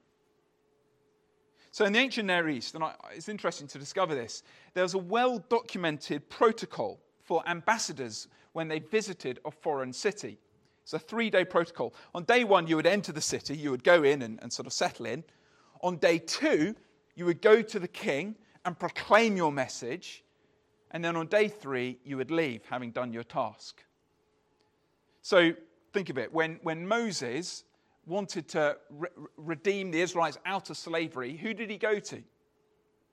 So, 1.72 1.84
in 1.84 1.92
the 1.94 2.00
ancient 2.00 2.28
Near 2.28 2.48
East, 2.48 2.74
and 2.74 2.84
it's 3.14 3.28
interesting 3.28 3.68
to 3.68 3.78
discover 3.78 4.16
this, 4.16 4.44
there 4.74 4.84
was 4.84 4.94
a 4.94 4.98
well 4.98 5.40
documented 5.50 6.30
protocol 6.30 7.00
for 7.22 7.44
ambassadors 7.48 8.28
when 8.54 8.68
they 8.68 8.80
visited 8.80 9.40
a 9.44 9.52
foreign 9.52 9.92
city. 9.92 10.40
It's 10.84 10.94
a 10.94 11.00
three 11.00 11.30
day 11.30 11.44
protocol. 11.44 11.94
On 12.14 12.24
day 12.24 12.44
one, 12.44 12.68
you 12.68 12.76
would 12.76 12.86
enter 12.86 13.12
the 13.12 13.22
city, 13.22 13.58
you 13.58 13.72
would 13.72 13.84
go 13.84 14.04
in 14.04 14.22
and, 14.22 14.40
and 14.42 14.54
sort 14.54 14.68
of 14.68 14.74
settle 14.74 15.06
in. 15.06 15.24
On 15.82 15.98
day 15.98 16.20
two, 16.20 16.76
you 17.16 17.26
would 17.26 17.42
go 17.42 17.62
to 17.62 17.80
the 17.80 17.88
king 17.88 18.36
and 18.66 18.78
proclaim 18.78 19.38
your 19.38 19.52
message. 19.52 20.24
And 20.92 21.04
then 21.04 21.16
on 21.16 21.28
day 21.28 21.48
three, 21.48 22.00
you 22.04 22.18
would 22.18 22.32
leave, 22.32 22.62
having 22.70 22.92
done 22.92 23.14
your 23.14 23.24
task. 23.24 23.84
So 25.22 25.54
think 25.94 26.10
of 26.10 26.18
it 26.18 26.34
when, 26.34 26.60
when 26.64 26.88
Moses 26.88 27.64
wanted 28.06 28.48
to 28.50 28.78
re- 28.90 29.10
redeem 29.38 29.92
the 29.92 30.02
Israelites 30.02 30.38
out 30.46 30.70
of 30.70 30.78
slavery, 30.78 31.36
who 31.36 31.54
did 31.54 31.70
he 31.70 31.78
go 31.78 32.00
to? 32.00 32.22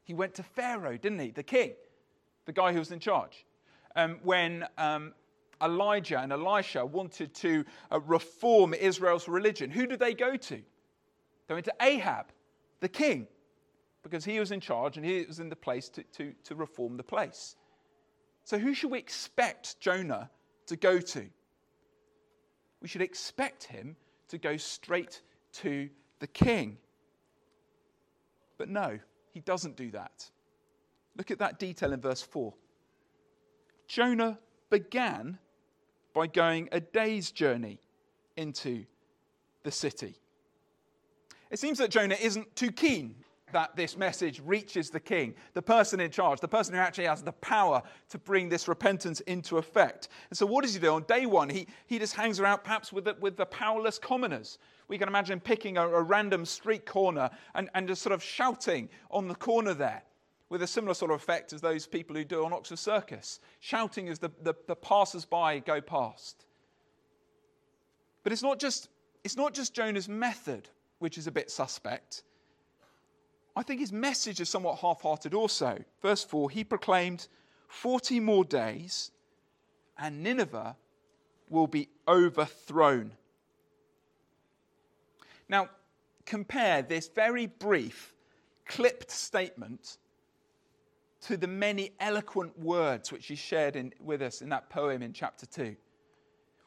He 0.05 0.15
went 0.15 0.35
to 0.35 0.43
Pharaoh, 0.43 0.97
didn't 0.97 1.21
he? 1.21 1.31
The 1.31 1.43
king, 1.43 1.73
the 2.45 2.53
guy 2.53 2.73
who 2.73 2.79
was 2.79 2.91
in 2.91 2.99
charge. 2.99 3.47
Um, 3.95 4.19
when 4.23 4.67
um, 4.79 5.15
Elijah 5.63 6.19
and 6.19 6.33
Elisha 6.33 6.85
wanted 6.85 7.35
to 7.37 7.65
uh, 7.91 8.01
reform 8.01 8.75
Israel's 8.75 9.29
religion, 9.29 9.71
who 9.71 9.87
did 9.87 10.01
they 10.01 10.15
go 10.15 10.37
to? 10.37 10.61
They 11.47 11.55
went 11.55 11.67
to 11.67 11.75
Ahab, 11.81 12.27
the 12.83 12.89
king, 12.89 13.29
because 14.03 14.25
he 14.25 14.39
was 14.41 14.51
in 14.51 14.61
charge 14.61 14.97
and 14.97 15.07
he 15.07 15.25
was 15.25 15.39
in 15.39 15.49
the 15.49 15.57
place 15.57 15.89
to, 15.89 16.03
to, 16.03 16.35
to 16.45 16.55
reform 16.57 16.97
the 16.97 17.05
place. 17.05 17.55
So, 18.45 18.59
who 18.59 18.75
should 18.75 18.91
we 18.91 18.99
expect 18.99 19.79
Jonah 19.81 20.29
to 20.67 20.77
go 20.77 20.99
to? 20.99 21.25
We 22.83 22.89
should 22.89 23.01
expect 23.01 23.63
him 23.63 23.97
to 24.29 24.37
go 24.37 24.57
straight 24.57 25.23
to 25.55 25.89
the 26.19 26.27
king. 26.27 26.79
But 28.59 28.69
no, 28.69 28.99
he 29.31 29.41
doesn't 29.41 29.77
do 29.77 29.93
that. 29.93 30.29
Look 31.17 31.31
at 31.31 31.39
that 31.39 31.61
detail 31.61 31.93
in 31.93 32.01
verse 32.01 32.23
4. 32.23 32.53
Jonah 33.87 34.41
began 34.71 35.39
by 36.15 36.27
going 36.27 36.69
a 36.73 36.81
day's 36.81 37.31
journey 37.31 37.79
into 38.37 38.87
the 39.63 39.71
city. 39.71 40.17
It 41.53 41.59
seems 41.59 41.79
that 41.79 41.91
Jonah 41.91 42.17
isn't 42.19 42.57
too 42.57 42.73
keen 42.73 43.15
that 43.53 43.77
this 43.77 43.99
message 43.99 44.41
reaches 44.43 44.89
the 44.89 44.99
king, 44.99 45.35
the 45.53 45.61
person 45.61 46.01
in 46.01 46.11
charge, 46.11 46.41
the 46.41 46.49
person 46.49 46.75
who 46.75 46.81
actually 46.81 47.05
has 47.05 47.23
the 47.23 47.33
power 47.33 47.83
to 48.09 48.19
bring 48.19 48.49
this 48.49 48.69
repentance 48.69 49.21
into 49.21 49.59
effect. 49.59 50.09
And 50.31 50.39
so, 50.39 50.47
what 50.47 50.65
does 50.65 50.73
he 50.73 50.81
do? 50.81 50.95
On 50.95 51.03
day 51.03 51.27
one, 51.27 51.51
he, 51.51 51.67
he 51.87 51.99
just 51.99 52.15
hangs 52.15 52.41
around 52.41 52.65
perhaps 52.65 52.91
with 52.91 53.05
the, 53.05 53.17
with 53.21 53.37
the 53.37 53.45
powerless 53.45 53.99
commoners. 53.99 54.57
We 54.89 54.97
can 54.97 55.09
imagine 55.09 55.41
picking 55.41 55.77
a, 55.77 55.87
a 55.87 56.01
random 56.01 56.47
street 56.47 56.87
corner 56.87 57.29
and, 57.55 57.69
and 57.75 57.87
just 57.87 58.01
sort 58.01 58.15
of 58.15 58.23
shouting 58.23 58.89
on 59.11 59.29
the 59.29 59.35
corner 59.35 59.75
there 59.75 60.03
with 60.49 60.63
a 60.63 60.67
similar 60.67 60.95
sort 60.95 61.11
of 61.11 61.21
effect 61.21 61.53
as 61.53 61.61
those 61.61 61.87
people 61.87 62.17
who 62.17 62.25
do 62.25 62.47
on 62.47 62.55
Oxford 62.55 62.79
Circus, 62.79 63.41
shouting 63.61 64.09
as 64.09 64.19
the, 64.19 64.31
the, 64.43 64.55
the 64.67 64.77
passers 64.77 65.27
by 65.27 65.59
go 65.59 65.83
past. 65.83 66.47
But 68.23 68.33
it's 68.33 68.43
not, 68.43 68.59
just, 68.59 68.89
it's 69.23 69.37
not 69.37 69.53
just 69.53 69.75
Jonah's 69.75 70.09
method 70.09 70.71
which 71.03 71.19
is 71.19 71.27
a 71.27 71.33
bit 71.33 71.51
suspect. 71.51 72.23
I 73.57 73.63
think 73.63 73.81
his 73.81 73.93
message 73.93 74.41
is 74.41 74.49
somewhat 74.49 74.79
half 74.79 75.03
hearted 75.03 75.35
also. 75.35 75.79
Verse 76.01 76.25
4 76.25 76.49
He 76.51 76.65
proclaimed, 76.65 77.29
40 77.69 78.21
more 78.21 78.45
days, 78.45 79.11
and 79.99 80.23
Nineveh 80.23 80.77
will 81.49 81.67
be 81.67 81.89
overthrown. 82.07 83.13
Now, 85.49 85.69
compare 86.25 86.83
this 86.83 87.09
very 87.09 87.47
brief, 87.47 88.15
clipped 88.65 89.11
statement 89.11 89.99
to 91.23 91.37
the 91.37 91.47
many 91.47 91.93
eloquent 92.01 92.59
words 92.59 93.13
which 93.13 93.27
he 93.27 93.35
shared 93.35 93.77
in, 93.77 93.93
with 94.01 94.23
us 94.23 94.41
in 94.41 94.49
that 94.49 94.71
poem 94.71 95.03
in 95.03 95.13
chapter 95.13 95.47
2. 95.47 95.77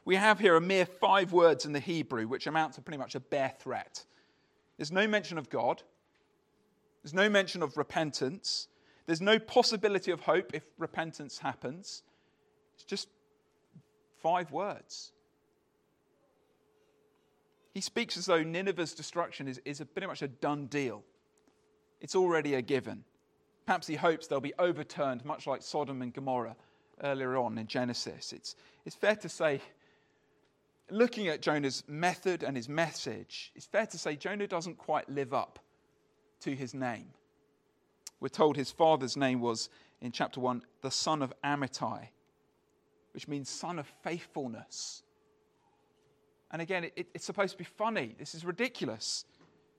We 0.04 0.14
have 0.14 0.38
here 0.38 0.56
a 0.56 0.60
mere 0.60 0.86
five 0.86 1.32
words 1.32 1.66
in 1.66 1.72
the 1.72 1.80
Hebrew, 1.80 2.28
which 2.28 2.46
amount 2.46 2.74
to 2.74 2.80
pretty 2.80 2.98
much 2.98 3.16
a 3.16 3.20
bare 3.20 3.52
threat. 3.58 4.04
There's 4.76 4.92
no 4.92 5.06
mention 5.06 5.38
of 5.38 5.48
God, 5.48 5.82
there's 7.02 7.14
no 7.14 7.28
mention 7.28 7.62
of 7.62 7.76
repentance. 7.76 8.66
There's 9.06 9.20
no 9.20 9.38
possibility 9.38 10.10
of 10.10 10.22
hope 10.22 10.50
if 10.52 10.64
repentance 10.76 11.38
happens. 11.38 12.02
It's 12.74 12.84
just 12.84 13.08
five 14.20 14.50
words. 14.50 15.12
He 17.72 17.80
speaks 17.80 18.16
as 18.16 18.26
though 18.26 18.42
Nineveh's 18.42 18.92
destruction 18.92 19.46
is, 19.46 19.60
is 19.64 19.80
a, 19.80 19.86
pretty 19.86 20.08
much 20.08 20.22
a 20.22 20.26
done 20.26 20.66
deal. 20.66 21.04
It's 22.00 22.16
already 22.16 22.54
a 22.54 22.62
given. 22.62 23.04
Perhaps 23.66 23.86
he 23.86 23.94
hopes 23.94 24.26
they'll 24.26 24.40
be 24.40 24.54
overturned, 24.58 25.24
much 25.24 25.46
like 25.46 25.62
Sodom 25.62 26.02
and 26.02 26.12
Gomorrah 26.12 26.56
earlier 27.04 27.36
on 27.36 27.56
in 27.58 27.68
Genesis. 27.68 28.32
It's, 28.32 28.56
it's 28.84 28.96
fair 28.96 29.14
to 29.14 29.28
say, 29.28 29.60
looking 30.90 31.28
at 31.28 31.42
Jonah's 31.42 31.82
method 31.88 32.42
and 32.42 32.56
his 32.56 32.68
message, 32.68 33.52
it's 33.54 33.66
fair 33.66 33.86
to 33.86 33.98
say 33.98 34.16
Jonah 34.16 34.46
doesn't 34.46 34.78
quite 34.78 35.08
live 35.08 35.34
up 35.34 35.58
to 36.40 36.54
his 36.54 36.74
name. 36.74 37.08
We're 38.20 38.28
told 38.28 38.56
his 38.56 38.70
father's 38.70 39.16
name 39.16 39.40
was, 39.40 39.68
in 40.00 40.12
chapter 40.12 40.40
1, 40.40 40.62
the 40.82 40.90
son 40.90 41.22
of 41.22 41.32
Amittai, 41.44 42.08
which 43.12 43.28
means 43.28 43.48
son 43.48 43.78
of 43.78 43.86
faithfulness. 44.02 45.02
And 46.50 46.62
again, 46.62 46.84
it, 46.96 47.08
it's 47.14 47.24
supposed 47.24 47.52
to 47.52 47.58
be 47.58 47.64
funny. 47.64 48.14
This 48.18 48.34
is 48.34 48.44
ridiculous. 48.44 49.24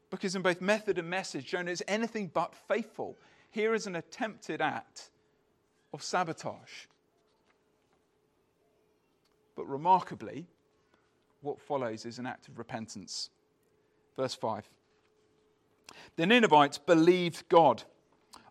Because 0.09 0.35
in 0.35 0.41
both 0.41 0.61
method 0.61 0.97
and 0.97 1.09
message, 1.09 1.45
Jonah 1.47 1.71
is 1.71 1.83
anything 1.87 2.31
but 2.33 2.53
faithful. 2.67 3.17
Here 3.51 3.73
is 3.73 3.87
an 3.87 3.95
attempted 3.95 4.61
act 4.61 5.09
of 5.93 6.03
sabotage. 6.03 6.85
But 9.55 9.65
remarkably, 9.67 10.47
what 11.41 11.59
follows 11.59 12.05
is 12.05 12.19
an 12.19 12.25
act 12.25 12.47
of 12.47 12.57
repentance. 12.57 13.29
Verse 14.15 14.33
5 14.33 14.69
the 16.15 16.25
Ninevites 16.25 16.77
believed 16.77 17.47
God. 17.49 17.83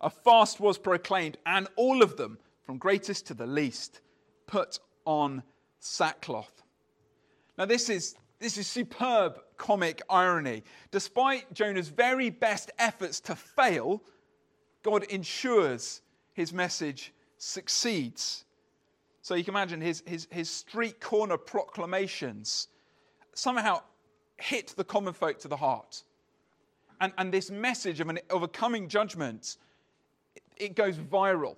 A 0.00 0.10
fast 0.10 0.60
was 0.60 0.78
proclaimed, 0.78 1.38
and 1.46 1.68
all 1.76 2.02
of 2.02 2.16
them, 2.16 2.38
from 2.62 2.78
greatest 2.78 3.26
to 3.26 3.34
the 3.34 3.46
least, 3.46 4.00
put 4.46 4.78
on 5.04 5.42
sackcloth. 5.80 6.62
Now, 7.58 7.64
this 7.64 7.88
is, 7.88 8.14
this 8.38 8.58
is 8.58 8.66
superb 8.66 9.40
comic 9.56 10.02
irony. 10.10 10.62
Despite 10.90 11.52
Jonah's 11.52 11.88
very 11.88 12.30
best 12.30 12.70
efforts 12.78 13.20
to 13.20 13.36
fail, 13.36 14.02
God 14.82 15.04
ensures 15.04 16.02
his 16.34 16.52
message 16.52 17.12
succeeds. 17.38 18.44
So 19.22 19.34
you 19.34 19.44
can 19.44 19.54
imagine 19.54 19.80
his, 19.80 20.02
his, 20.06 20.28
his 20.30 20.50
street 20.50 21.00
corner 21.00 21.36
proclamations 21.36 22.68
somehow 23.38 23.82
hit 24.38 24.74
the 24.76 24.84
common 24.84 25.12
folk 25.12 25.38
to 25.40 25.48
the 25.48 25.56
heart. 25.56 26.02
And, 27.00 27.12
and 27.18 27.32
this 27.32 27.50
message 27.50 28.00
of, 28.00 28.08
an, 28.08 28.18
of 28.30 28.42
a 28.42 28.48
coming 28.48 28.88
judgment, 28.88 29.56
it, 30.56 30.74
goes 30.74 30.96
viral 30.96 31.56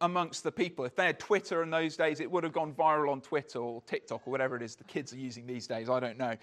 amongst 0.00 0.42
the 0.42 0.52
people. 0.52 0.84
If 0.84 0.96
they 0.96 1.06
had 1.06 1.18
Twitter 1.18 1.62
in 1.62 1.70
those 1.70 1.96
days, 1.96 2.20
it 2.20 2.30
would 2.30 2.44
have 2.44 2.52
gone 2.52 2.72
viral 2.72 3.10
on 3.10 3.20
Twitter 3.20 3.58
or 3.58 3.82
TikTok 3.86 4.22
or 4.26 4.30
whatever 4.30 4.56
it 4.56 4.62
is 4.62 4.76
the 4.76 4.84
kids 4.84 5.12
are 5.12 5.18
using 5.18 5.46
these 5.46 5.66
days. 5.66 5.90
I 5.90 6.00
don't 6.00 6.18
know. 6.18 6.34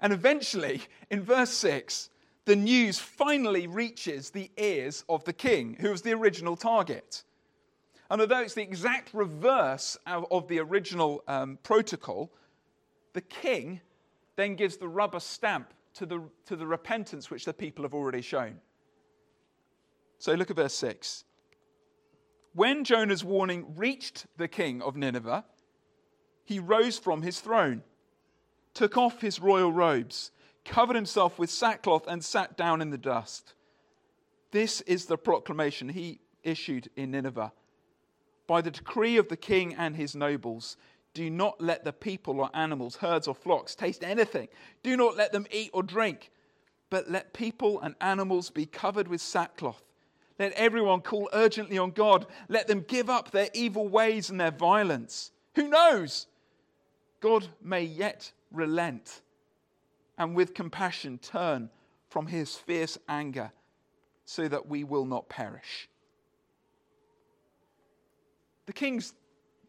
And 0.00 0.12
eventually, 0.12 0.82
in 1.10 1.22
verse 1.22 1.50
6, 1.50 2.10
the 2.44 2.54
news 2.54 3.00
finally 3.00 3.66
reaches 3.66 4.30
the 4.30 4.50
ears 4.56 5.04
of 5.08 5.24
the 5.24 5.32
king, 5.32 5.76
who 5.80 5.90
was 5.90 6.02
the 6.02 6.12
original 6.12 6.54
target. 6.54 7.24
And 8.08 8.20
although 8.20 8.40
it's 8.40 8.54
the 8.54 8.62
exact 8.62 9.12
reverse 9.12 9.98
of, 10.06 10.26
of 10.30 10.46
the 10.46 10.60
original 10.60 11.24
um, 11.26 11.58
protocol, 11.64 12.30
the 13.14 13.20
king 13.20 13.80
then 14.36 14.54
gives 14.54 14.76
the 14.76 14.88
rubber 14.88 15.20
stamp 15.20 15.72
to 15.94 16.06
the, 16.06 16.22
to 16.46 16.56
the 16.56 16.66
repentance 16.66 17.30
which 17.30 17.44
the 17.44 17.54
people 17.54 17.84
have 17.84 17.94
already 17.94 18.20
shown. 18.20 18.60
So 20.18 20.34
look 20.34 20.50
at 20.50 20.56
verse 20.56 20.74
6. 20.74 21.24
When 22.54 22.84
Jonah's 22.84 23.24
warning 23.24 23.74
reached 23.76 24.26
the 24.36 24.48
king 24.48 24.80
of 24.80 24.96
Nineveh, 24.96 25.44
he 26.44 26.58
rose 26.58 26.98
from 26.98 27.22
his 27.22 27.40
throne, 27.40 27.82
took 28.72 28.96
off 28.96 29.20
his 29.20 29.40
royal 29.40 29.72
robes, 29.72 30.30
covered 30.64 30.96
himself 30.96 31.38
with 31.38 31.50
sackcloth, 31.50 32.06
and 32.06 32.24
sat 32.24 32.56
down 32.56 32.80
in 32.80 32.90
the 32.90 32.98
dust. 32.98 33.54
This 34.52 34.80
is 34.82 35.06
the 35.06 35.18
proclamation 35.18 35.88
he 35.88 36.20
issued 36.42 36.88
in 36.96 37.10
Nineveh. 37.10 37.52
By 38.46 38.60
the 38.60 38.70
decree 38.70 39.16
of 39.16 39.28
the 39.28 39.36
king 39.36 39.74
and 39.74 39.96
his 39.96 40.14
nobles, 40.14 40.76
do 41.16 41.30
not 41.30 41.58
let 41.62 41.82
the 41.82 41.94
people 41.94 42.40
or 42.40 42.50
animals, 42.52 42.96
herds 42.96 43.26
or 43.26 43.34
flocks 43.34 43.74
taste 43.74 44.04
anything. 44.04 44.48
Do 44.82 44.98
not 44.98 45.16
let 45.16 45.32
them 45.32 45.46
eat 45.50 45.70
or 45.72 45.82
drink, 45.82 46.30
but 46.90 47.10
let 47.10 47.32
people 47.32 47.80
and 47.80 47.94
animals 48.02 48.50
be 48.50 48.66
covered 48.66 49.08
with 49.08 49.22
sackcloth. 49.22 49.82
Let 50.38 50.52
everyone 50.52 51.00
call 51.00 51.30
urgently 51.32 51.78
on 51.78 51.92
God. 51.92 52.26
Let 52.50 52.66
them 52.66 52.84
give 52.86 53.08
up 53.08 53.30
their 53.30 53.48
evil 53.54 53.88
ways 53.88 54.28
and 54.28 54.38
their 54.38 54.50
violence. 54.50 55.32
Who 55.54 55.68
knows? 55.68 56.26
God 57.22 57.48
may 57.62 57.84
yet 57.84 58.30
relent 58.52 59.22
and 60.18 60.36
with 60.36 60.52
compassion 60.52 61.16
turn 61.16 61.70
from 62.10 62.26
his 62.26 62.56
fierce 62.56 62.98
anger 63.08 63.52
so 64.26 64.46
that 64.48 64.68
we 64.68 64.84
will 64.84 65.06
not 65.06 65.30
perish. 65.30 65.88
The 68.66 68.74
king's 68.74 69.14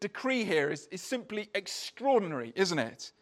decree 0.00 0.44
here 0.44 0.70
is, 0.70 0.88
is 0.90 1.02
simply 1.02 1.48
extraordinary, 1.54 2.52
isn't 2.54 2.78
it? 2.78 3.12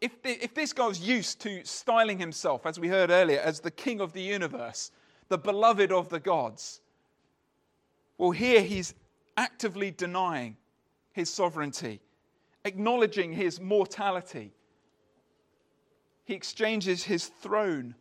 If, 0.00 0.12
if 0.24 0.54
this 0.54 0.72
guy's 0.72 1.00
used 1.00 1.40
to 1.42 1.64
styling 1.64 2.18
himself, 2.18 2.64
as 2.64 2.80
we 2.80 2.88
heard 2.88 3.10
earlier, 3.10 3.40
as 3.40 3.60
the 3.60 3.70
king 3.70 4.00
of 4.00 4.12
the 4.12 4.22
universe, 4.22 4.90
the 5.28 5.36
beloved 5.36 5.92
of 5.92 6.08
the 6.08 6.20
gods, 6.20 6.80
well, 8.16 8.30
here 8.30 8.62
he's 8.62 8.94
actively 9.36 9.90
denying 9.90 10.56
his 11.12 11.28
sovereignty, 11.28 12.00
acknowledging 12.64 13.32
his 13.32 13.60
mortality. 13.60 14.52
He 16.24 16.34
exchanges 16.34 17.04
his 17.04 17.26
throne 17.26 17.94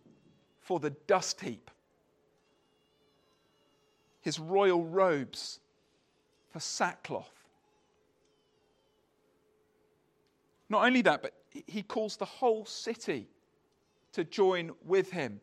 for 0.62 0.80
the 0.80 0.91
dust 1.08 1.41
heap, 1.41 1.70
his 4.22 4.39
royal 4.39 4.86
robes 4.86 5.60
for 6.52 6.60
sackcloth. 6.62 7.35
Not 10.69 10.86
only 10.86 11.01
that, 11.04 11.21
but 11.21 11.34
he 11.49 11.84
calls 11.84 12.17
the 12.17 12.25
whole 12.25 12.65
city 12.65 13.28
to 14.13 14.23
join 14.23 14.71
with 14.84 15.12
him 15.12 15.41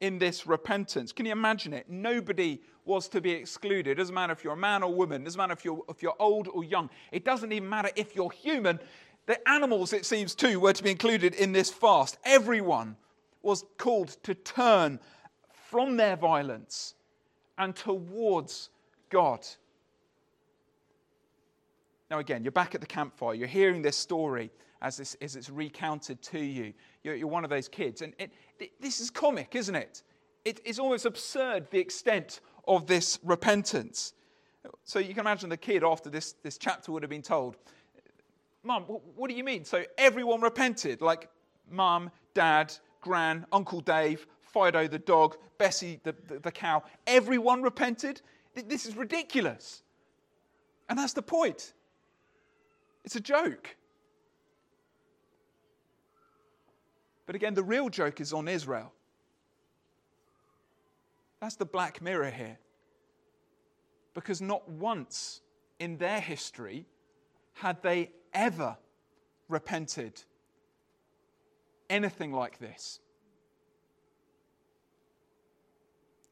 in 0.00 0.18
this 0.18 0.46
repentance. 0.46 1.12
Can 1.12 1.26
you 1.26 1.32
imagine 1.32 1.72
it? 1.72 1.88
Nobody 1.88 2.60
was 2.84 3.08
to 3.08 3.20
be 3.20 3.30
excluded. 3.30 3.92
It 3.92 3.94
doesn't 3.94 4.14
matter 4.14 4.32
if 4.32 4.44
you're 4.44 4.54
a 4.54 4.56
man 4.56 4.82
or 4.82 4.92
woman, 4.92 5.22
it 5.22 5.24
doesn't 5.24 5.38
matter 5.38 5.52
if 5.52 5.64
you're, 5.64 5.82
if 5.88 6.02
you're 6.02 6.16
old 6.18 6.48
or 6.48 6.64
young, 6.64 6.90
it 7.12 7.24
doesn't 7.24 7.52
even 7.52 7.68
matter 7.68 7.90
if 7.96 8.14
you're 8.14 8.30
human. 8.30 8.78
The 9.26 9.48
animals, 9.48 9.94
it 9.94 10.04
seems, 10.04 10.34
too, 10.34 10.60
were 10.60 10.74
to 10.74 10.82
be 10.82 10.90
included 10.90 11.34
in 11.34 11.52
this 11.52 11.70
fast. 11.70 12.18
Everyone 12.24 12.96
was 13.42 13.64
called 13.78 14.16
to 14.24 14.34
turn 14.34 15.00
from 15.70 15.96
their 15.96 16.16
violence 16.16 16.94
and 17.56 17.74
towards 17.74 18.68
God. 19.08 19.46
Now, 22.14 22.20
again, 22.20 22.44
you're 22.44 22.52
back 22.52 22.76
at 22.76 22.80
the 22.80 22.86
campfire, 22.86 23.34
you're 23.34 23.48
hearing 23.48 23.82
this 23.82 23.96
story 23.96 24.52
as, 24.80 24.98
this, 24.98 25.16
as 25.20 25.34
it's 25.34 25.50
recounted 25.50 26.22
to 26.22 26.38
you. 26.38 26.72
You're, 27.02 27.16
you're 27.16 27.26
one 27.26 27.42
of 27.42 27.50
those 27.50 27.66
kids. 27.66 28.02
And 28.02 28.14
it, 28.20 28.30
this 28.80 29.00
is 29.00 29.10
comic, 29.10 29.56
isn't 29.56 29.74
it? 29.74 30.04
it? 30.44 30.60
It's 30.64 30.78
almost 30.78 31.06
absurd 31.06 31.68
the 31.72 31.80
extent 31.80 32.40
of 32.68 32.86
this 32.86 33.18
repentance. 33.24 34.12
So 34.84 35.00
you 35.00 35.08
can 35.08 35.22
imagine 35.22 35.48
the 35.48 35.56
kid 35.56 35.82
after 35.82 36.08
this, 36.08 36.36
this 36.44 36.56
chapter 36.56 36.92
would 36.92 37.02
have 37.02 37.10
been 37.10 37.20
told, 37.20 37.56
Mum, 38.62 38.84
what 38.84 39.28
do 39.28 39.34
you 39.34 39.42
mean? 39.42 39.64
So 39.64 39.82
everyone 39.98 40.40
repented, 40.40 41.00
like 41.00 41.28
Mom, 41.68 42.12
dad, 42.32 42.72
gran, 43.00 43.44
Uncle 43.50 43.80
Dave, 43.80 44.24
Fido 44.40 44.86
the 44.86 45.00
dog, 45.00 45.36
Bessie 45.58 45.98
the, 46.04 46.14
the, 46.28 46.38
the 46.38 46.52
cow. 46.52 46.84
Everyone 47.08 47.60
repented? 47.60 48.22
This 48.54 48.86
is 48.86 48.96
ridiculous. 48.96 49.82
And 50.88 50.96
that's 50.96 51.12
the 51.12 51.20
point. 51.20 51.72
It's 53.04 53.16
a 53.16 53.20
joke. 53.20 53.76
But 57.26 57.34
again, 57.34 57.54
the 57.54 57.62
real 57.62 57.88
joke 57.88 58.20
is 58.20 58.32
on 58.32 58.48
Israel. 58.48 58.92
That's 61.40 61.56
the 61.56 61.66
black 61.66 62.00
mirror 62.00 62.30
here. 62.30 62.58
Because 64.14 64.40
not 64.40 64.68
once 64.68 65.40
in 65.78 65.98
their 65.98 66.20
history 66.20 66.86
had 67.54 67.82
they 67.82 68.10
ever 68.32 68.76
repented 69.48 70.22
anything 71.90 72.32
like 72.32 72.58
this. 72.58 73.00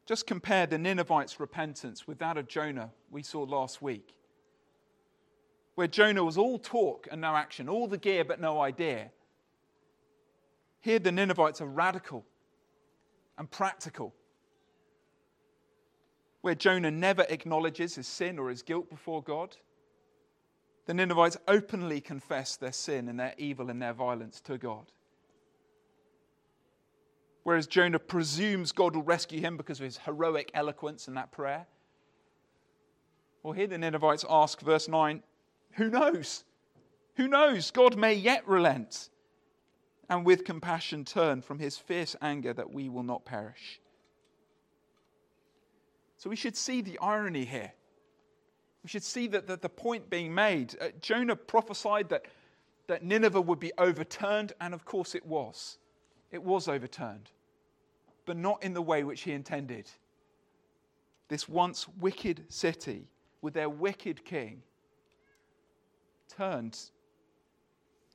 Just 0.07 0.27
compare 0.27 0.67
the 0.67 0.79
Ninevites' 0.79 1.39
repentance 1.39 2.07
with 2.07 2.19
that 2.19 2.37
of 2.37 2.49
Jonah 2.49 2.91
we 3.11 3.23
saw 3.23 3.43
last 3.43 3.81
week, 3.81 4.17
where 5.75 5.87
Jonah 5.87 6.25
was 6.25 6.37
all 6.37 6.59
talk 6.59 7.09
and 7.11 7.21
no 7.21 7.35
action, 7.35 7.69
all 7.69 7.87
the 7.87 7.99
gear 7.99 8.25
but 8.25 8.41
no 8.41 8.61
idea. 8.61 9.11
Here, 10.81 10.99
the 10.99 11.13
Ninevites 11.13 11.61
are 11.61 11.67
radical 11.67 12.25
and 13.39 13.51
practical, 13.51 14.15
where 16.41 16.55
Jonah 16.57 16.91
never 16.91 17.25
acknowledges 17.29 17.95
his 17.95 18.09
sin 18.09 18.39
or 18.39 18.51
his 18.51 18.63
guilt 18.63 18.91
before 18.91 19.23
God. 19.23 19.57
The 20.87 20.95
Ninevites 20.95 21.37
openly 21.47 22.01
confess 22.01 22.57
their 22.57 22.73
sin 22.73 23.09
and 23.09 23.19
their 23.19 23.35
evil 23.39 23.71
and 23.71 23.81
their 23.81 23.93
violence 23.93 24.41
to 24.43 24.59
God. 24.59 24.87
Whereas 27.45 27.67
Jonah 27.67 27.99
presumes 27.99 28.73
God 28.73 28.97
will 28.97 29.03
rescue 29.03 29.41
him 29.41 29.57
because 29.57 29.79
of 29.79 29.85
his 29.85 29.99
heroic 29.99 30.51
eloquence 30.55 31.09
in 31.09 31.15
that 31.15 31.33
prayer. 31.33 31.67
Well, 33.43 33.53
here 33.53 33.67
the 33.67 33.79
Ninevites 33.79 34.25
ask, 34.29 34.61
verse 34.61 34.89
9, 34.89 35.23
who 35.75 35.91
knows? 35.91 36.45
Who 37.17 37.29
knows? 37.29 37.71
God 37.71 37.97
may 37.97 38.15
yet 38.15 38.47
relent 38.47 39.11
and 40.09 40.27
with 40.27 40.45
compassion 40.45 41.05
turn 41.05 41.43
from 41.43 41.59
his 41.59 41.79
fierce 41.79 42.17
anger 42.21 42.53
that 42.53 42.73
we 42.73 42.89
will 42.89 43.03
not 43.03 43.25
perish. 43.25 43.81
So 46.17 46.31
we 46.31 46.37
should 46.37 46.57
see 46.57 46.83
the 46.83 46.99
irony 46.99 47.45
here. 47.45 47.73
We 48.83 48.89
should 48.89 49.05
see 49.05 49.27
that, 49.29 49.47
that 49.47 49.63
the 49.63 49.69
point 49.69 50.11
being 50.11 50.35
made. 50.35 50.77
Uh, 50.81 50.89
Jonah 51.01 51.37
prophesied 51.37 52.09
that, 52.11 52.27
that 52.89 53.03
Nineveh 53.03 53.41
would 53.41 53.61
be 53.61 53.73
overturned, 53.79 54.53
and 54.61 54.75
of 54.75 54.85
course 54.85 55.15
it 55.15 55.25
was. 55.25 55.79
It 56.31 56.43
was 56.43 56.69
overturned, 56.69 57.31
but 58.27 58.37
not 58.37 58.63
in 58.63 58.75
the 58.75 58.83
way 58.83 59.05
which 59.05 59.23
he 59.23 59.33
intended. 59.33 59.91
This 61.29 61.49
once 61.49 61.87
wicked 61.89 62.45
city, 62.49 63.09
with 63.41 63.55
their 63.55 63.69
wicked 63.69 64.25
king, 64.25 64.63
turned 66.37 66.79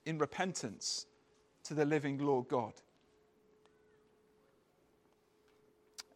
in 0.06 0.18
repentance 0.18 1.06
to 1.64 1.74
the 1.74 1.86
living 1.86 2.18
Lord 2.18 2.48
God. 2.48 2.74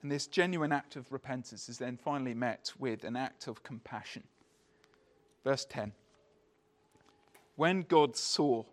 And 0.02 0.12
this 0.12 0.28
genuine 0.28 0.72
act 0.72 0.96
of 0.96 1.12
repentance 1.12 1.70
is 1.70 1.78
then 1.78 1.98
finally 1.98 2.34
met 2.34 2.72
with 2.80 3.04
an 3.04 3.16
act 3.16 3.48
of 3.48 3.64
compassion. 3.64 4.24
Verse 5.44 5.66
10 5.66 5.92
When 7.56 7.84
God 7.84 8.16
saw 8.16 8.64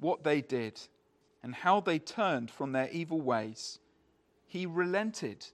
what 0.00 0.24
they 0.24 0.40
did 0.40 0.80
and 1.42 1.54
how 1.54 1.80
they 1.80 1.98
turned 1.98 2.50
from 2.50 2.72
their 2.72 2.88
evil 2.90 3.20
ways, 3.20 3.78
he 4.46 4.66
relented 4.66 5.46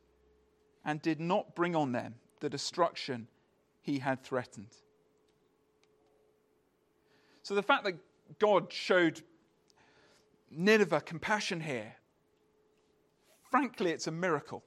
and 0.85 1.03
did 1.03 1.21
not 1.21 1.55
bring 1.55 1.75
on 1.75 1.93
them 1.93 2.15
the 2.41 2.49
destruction 2.49 3.29
he 3.83 3.99
had 3.99 4.23
threatened. 4.23 4.77
So 7.45 7.55
the 7.55 7.63
fact 7.63 7.85
that 7.85 7.95
God 8.39 8.73
showed 8.73 9.21
Nineveh 10.51 11.03
compassion 11.03 11.61
here, 11.61 11.95
frankly, 13.51 13.91
it's 13.91 14.07
a 14.07 14.11
miracle. 14.11 14.65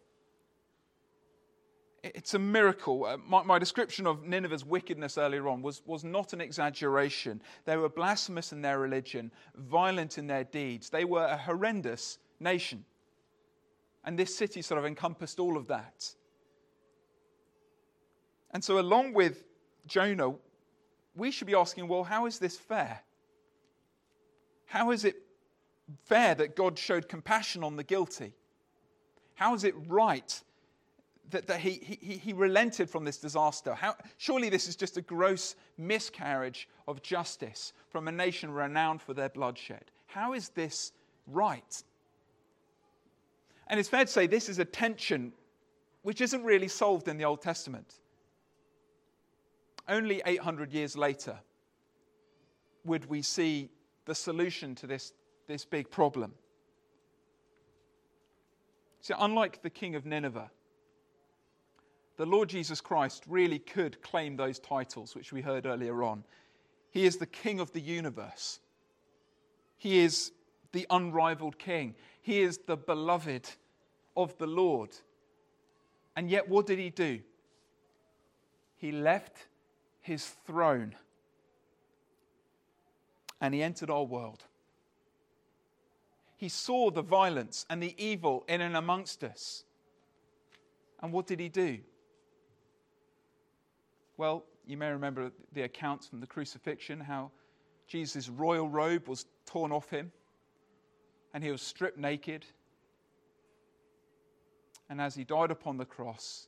It's 2.03 2.35
a 2.35 2.39
miracle. 2.39 3.03
Uh, 3.03 3.17
my, 3.17 3.41
my, 3.41 3.57
description 3.57 4.05
of 4.05 4.23
Nineveh's 4.23 4.63
wickedness 4.63 5.17
earlier 5.17 5.47
on 5.47 5.63
was, 5.63 5.81
was 5.87 6.03
not 6.03 6.33
an 6.33 6.39
exaggeration. 6.39 7.41
They 7.65 7.77
were 7.77 7.89
blasphemous 7.89 8.53
in 8.53 8.61
their 8.61 8.77
religion, 8.77 9.31
violent 9.55 10.19
in 10.19 10.27
their 10.27 10.43
deeds. 10.43 10.91
They 10.91 11.03
were 11.03 11.25
a 11.25 11.35
horrendous 11.35 12.19
nation. 12.39 12.85
And 14.05 14.19
this 14.19 14.37
city 14.37 14.61
sort 14.61 14.77
of 14.77 14.85
encompassed 14.85 15.39
all 15.39 15.57
of 15.57 15.67
that. 15.67 16.13
And 18.51 18.63
so, 18.63 18.77
along 18.77 19.13
with 19.13 19.43
Jonah, 19.87 20.35
we 21.17 21.31
should 21.31 21.47
be 21.47 21.55
asking 21.55 21.87
well, 21.87 22.03
how 22.03 22.25
is 22.25 22.39
this 22.39 22.57
fair? 22.57 23.01
How 24.65 24.91
is 24.91 25.03
it 25.05 25.15
fair 26.05 26.35
that 26.35 26.55
God 26.55 26.77
showed 26.77 27.09
compassion 27.09 27.63
on 27.63 27.75
the 27.75 27.83
guilty? 27.83 28.33
How 29.35 29.53
is 29.53 29.63
it 29.63 29.75
right 29.87 30.41
that, 31.29 31.47
that 31.47 31.59
he, 31.59 31.97
he, 32.01 32.17
he 32.17 32.33
relented 32.33 32.89
from 32.89 33.05
this 33.05 33.17
disaster? 33.17 33.73
How, 33.73 33.95
surely 34.17 34.49
this 34.49 34.67
is 34.67 34.75
just 34.75 34.97
a 34.97 35.01
gross 35.01 35.55
miscarriage 35.77 36.67
of 36.87 37.01
justice 37.01 37.73
from 37.89 38.07
a 38.07 38.11
nation 38.11 38.51
renowned 38.51 39.01
for 39.01 39.13
their 39.13 39.29
bloodshed. 39.29 39.85
How 40.05 40.33
is 40.33 40.49
this 40.49 40.91
right? 41.25 41.83
And 43.67 43.79
it's 43.79 43.89
fair 43.89 44.05
to 44.05 44.11
say 44.11 44.27
this 44.27 44.49
is 44.49 44.59
a 44.59 44.65
tension 44.65 45.33
which 46.01 46.21
isn't 46.21 46.43
really 46.43 46.67
solved 46.67 47.07
in 47.07 47.17
the 47.17 47.25
Old 47.25 47.41
Testament. 47.41 47.95
Only 49.87 50.21
800 50.25 50.73
years 50.73 50.97
later 50.97 51.39
would 52.83 53.05
we 53.05 53.21
see 53.21 53.69
the 54.05 54.15
solution 54.15 54.75
to 54.75 54.87
this 54.87 55.13
this 55.47 55.65
big 55.65 55.89
problem. 55.89 56.33
See, 59.01 59.13
unlike 59.17 59.61
the 59.61 59.69
king 59.69 59.95
of 59.95 60.05
Nineveh, 60.05 60.51
the 62.17 62.25
Lord 62.25 62.49
Jesus 62.49 62.81
Christ 62.81 63.23
really 63.27 63.59
could 63.59 64.01
claim 64.01 64.35
those 64.35 64.59
titles 64.59 65.15
which 65.15 65.31
we 65.31 65.41
heard 65.41 65.65
earlier 65.65 66.03
on. 66.03 66.23
He 66.91 67.05
is 67.05 67.17
the 67.17 67.25
king 67.25 67.59
of 67.59 67.71
the 67.71 67.79
universe, 67.79 68.59
he 69.77 69.99
is 69.99 70.31
the 70.73 70.85
unrivaled 70.89 71.57
king, 71.57 71.95
he 72.21 72.41
is 72.41 72.59
the 72.67 72.77
beloved 72.77 73.49
of 74.15 74.37
the 74.37 74.47
Lord. 74.47 74.89
And 76.15 76.29
yet, 76.29 76.49
what 76.49 76.65
did 76.65 76.79
he 76.79 76.89
do? 76.89 77.19
He 78.75 78.91
left 78.91 79.47
his 80.07 80.25
throne 80.45 80.95
and 83.39 83.53
he 83.53 83.61
entered 83.61 83.89
our 83.89 84.03
world 84.03 84.45
he 86.37 86.49
saw 86.49 86.91
the 86.91 87.01
violence 87.01 87.65
and 87.67 87.81
the 87.81 87.95
evil 87.97 88.45
in 88.47 88.61
and 88.61 88.77
amongst 88.77 89.23
us. 89.23 89.63
And 91.01 91.11
what 91.11 91.25
did 91.25 91.39
he 91.39 91.49
do? 91.49 91.79
Well, 94.17 94.45
you 94.65 94.77
may 94.77 94.91
remember 94.91 95.31
the 95.53 95.63
accounts 95.63 96.07
from 96.07 96.19
the 96.19 96.27
crucifixion, 96.27 96.99
how 96.99 97.31
Jesus' 97.87 98.29
royal 98.29 98.69
robe 98.69 99.07
was 99.07 99.25
torn 99.47 99.71
off 99.71 99.89
him 99.89 100.11
and 101.33 101.43
he 101.43 101.51
was 101.51 101.61
stripped 101.61 101.97
naked. 101.97 102.45
And 104.89 105.01
as 105.01 105.15
he 105.15 105.23
died 105.23 105.49
upon 105.49 105.77
the 105.77 105.85
cross, 105.85 106.47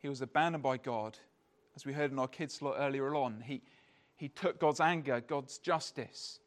he 0.00 0.08
was 0.08 0.20
abandoned 0.20 0.62
by 0.62 0.76
God. 0.76 1.18
As 1.76 1.84
we 1.84 1.92
heard 1.92 2.12
in 2.12 2.18
our 2.18 2.28
kids' 2.28 2.54
slot 2.54 2.76
earlier 2.78 3.14
on, 3.14 3.42
he, 3.44 3.62
he 4.16 4.28
took 4.28 4.60
God's 4.60 4.80
anger, 4.80 5.20
God's 5.20 5.58
justice. 5.58 6.38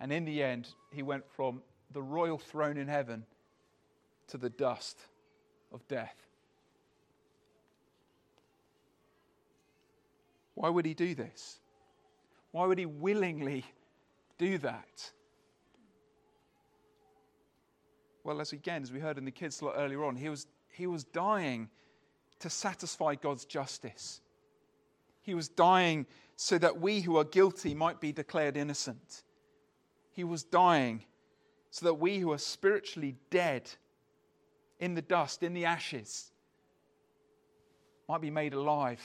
And 0.00 0.12
in 0.12 0.24
the 0.24 0.42
end, 0.42 0.68
he 0.92 1.02
went 1.02 1.24
from 1.28 1.62
the 1.92 2.02
royal 2.02 2.38
throne 2.38 2.76
in 2.76 2.88
heaven 2.88 3.24
to 4.28 4.38
the 4.38 4.50
dust 4.50 4.98
of 5.72 5.86
death. 5.88 6.16
Why 10.54 10.70
would 10.70 10.86
he 10.86 10.94
do 10.94 11.14
this? 11.14 11.60
Why 12.50 12.66
would 12.66 12.78
he 12.78 12.86
willingly 12.86 13.64
do 14.38 14.56
that? 14.58 15.10
Well, 18.24 18.40
as 18.40 18.52
again, 18.52 18.82
as 18.82 18.90
we 18.90 18.98
heard 18.98 19.18
in 19.18 19.24
the 19.26 19.30
kids' 19.30 19.56
slot 19.56 19.74
earlier 19.76 20.02
on, 20.04 20.16
he 20.16 20.28
was, 20.28 20.46
he 20.72 20.86
was 20.86 21.04
dying 21.04 21.68
to 22.40 22.50
satisfy 22.50 23.14
God's 23.14 23.44
justice. 23.44 24.20
He 25.22 25.34
was 25.34 25.48
dying 25.48 26.06
so 26.36 26.58
that 26.58 26.80
we 26.80 27.00
who 27.00 27.16
are 27.16 27.24
guilty 27.24 27.74
might 27.74 28.00
be 28.00 28.12
declared 28.12 28.56
innocent. 28.56 29.22
He 30.10 30.24
was 30.24 30.42
dying 30.42 31.04
so 31.70 31.86
that 31.86 31.94
we 31.94 32.18
who 32.18 32.32
are 32.32 32.38
spiritually 32.38 33.16
dead 33.30 33.70
in 34.78 34.94
the 34.94 35.02
dust, 35.02 35.42
in 35.42 35.54
the 35.54 35.64
ashes, 35.64 36.30
might 38.08 38.20
be 38.20 38.30
made 38.30 38.54
alive 38.54 39.00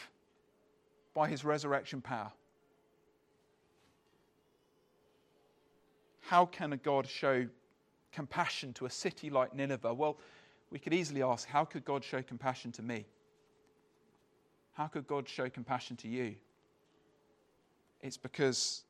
by 1.13 1.27
his 1.27 1.43
resurrection 1.43 2.01
power. 2.01 2.31
How 6.21 6.45
can 6.45 6.71
a 6.71 6.77
God 6.77 7.07
show 7.07 7.47
compassion 8.11 8.73
to 8.73 8.85
a 8.85 8.89
city 8.89 9.29
like 9.29 9.53
Nineveh? 9.53 9.93
Well, 9.93 10.17
we 10.69 10.79
could 10.79 10.93
easily 10.93 11.23
ask, 11.23 11.47
how 11.47 11.65
could 11.65 11.83
God 11.83 12.03
show 12.03 12.21
compassion 12.21 12.71
to 12.73 12.81
me? 12.81 13.05
How 14.73 14.87
could 14.87 15.07
God 15.07 15.27
show 15.27 15.49
compassion 15.49 15.97
to 15.97 16.07
you? 16.07 16.35
It's 18.01 18.17
because 18.17 18.83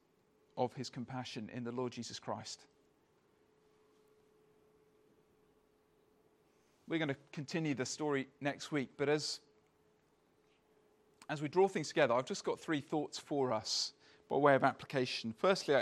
of 0.58 0.74
his 0.74 0.90
compassion 0.90 1.50
in 1.54 1.64
the 1.64 1.72
Lord 1.72 1.92
Jesus 1.92 2.20
Christ. 2.20 2.66
We're 6.88 6.98
going 6.98 7.10
to 7.10 7.16
continue 7.32 7.74
the 7.74 7.86
story 7.86 8.28
next 8.42 8.72
week, 8.72 8.90
but 8.98 9.08
as, 9.08 9.40
as 11.30 11.42
we 11.42 11.48
draw 11.48 11.68
things 11.68 11.88
together, 11.88 12.14
I've 12.14 12.26
just 12.26 12.44
got 12.44 12.60
three 12.60 12.82
thoughts 12.82 13.18
for 13.18 13.54
us 13.54 13.94
by 14.30 14.36
way 14.36 14.56
of 14.56 14.64
application. 14.64 15.34
Firstly, 15.38 15.76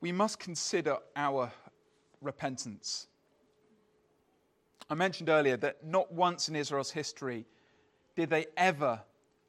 we 0.00 0.12
must 0.12 0.38
consider 0.38 0.96
our 1.16 1.50
repentance. 2.20 3.06
I 4.90 4.94
mentioned 4.94 5.28
earlier 5.28 5.56
that 5.58 5.86
not 5.86 6.12
once 6.12 6.48
in 6.48 6.56
Israel's 6.56 6.90
history 6.90 7.46
did 8.16 8.30
they 8.30 8.46
ever 8.56 9.02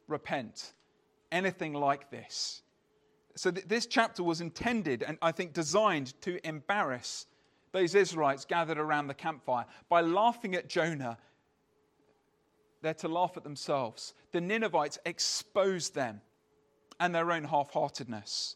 repent 0.08 0.73
anything 1.32 1.73
like 1.73 2.10
this. 2.10 2.62
So, 3.36 3.51
th- 3.51 3.67
this 3.67 3.86
chapter 3.86 4.23
was 4.23 4.41
intended 4.41 5.04
and 5.04 5.17
I 5.21 5.32
think 5.32 5.54
designed 5.54 6.19
to 6.21 6.45
embarrass 6.47 7.28
those 7.73 7.93
Israelites 7.93 8.45
gathered 8.45 8.78
around 8.78 9.08
the 9.08 9.13
campfire 9.13 9.65
by 9.89 10.01
laughing 10.01 10.56
at 10.56 10.69
Jonah. 10.69 11.17
They're 12.82 12.93
to 12.95 13.10
laugh 13.10 13.36
at 13.36 13.43
themselves. 13.43 14.13
The 14.32 14.39
Ninevites 14.39 14.97
exposed 15.06 15.93
them 15.93 16.21
and 16.99 17.13
their 17.13 17.32
own 17.32 17.43
half 17.43 17.71
heartedness. 17.71 18.56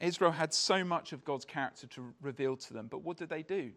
Israel 0.00 0.30
had 0.30 0.54
so 0.54 0.82
much 0.82 1.12
of 1.12 1.24
God's 1.24 1.44
character 1.44 1.86
to 1.88 2.14
reveal 2.22 2.56
to 2.56 2.72
them, 2.72 2.86
but 2.90 3.02
what 3.02 3.18
did 3.18 3.28
they 3.28 3.42
do? 3.42 3.72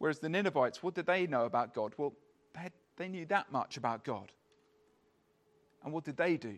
Whereas 0.00 0.18
the 0.18 0.30
Ninevites, 0.30 0.82
what 0.82 0.94
did 0.94 1.04
they 1.04 1.26
know 1.26 1.44
about 1.44 1.74
God? 1.74 1.92
Well, 1.98 2.14
they, 2.54 2.60
had, 2.60 2.72
they 2.96 3.06
knew 3.06 3.26
that 3.26 3.52
much 3.52 3.76
about 3.76 4.02
God. 4.02 4.32
And 5.84 5.92
what 5.92 6.04
did 6.04 6.16
they 6.16 6.38
do? 6.38 6.56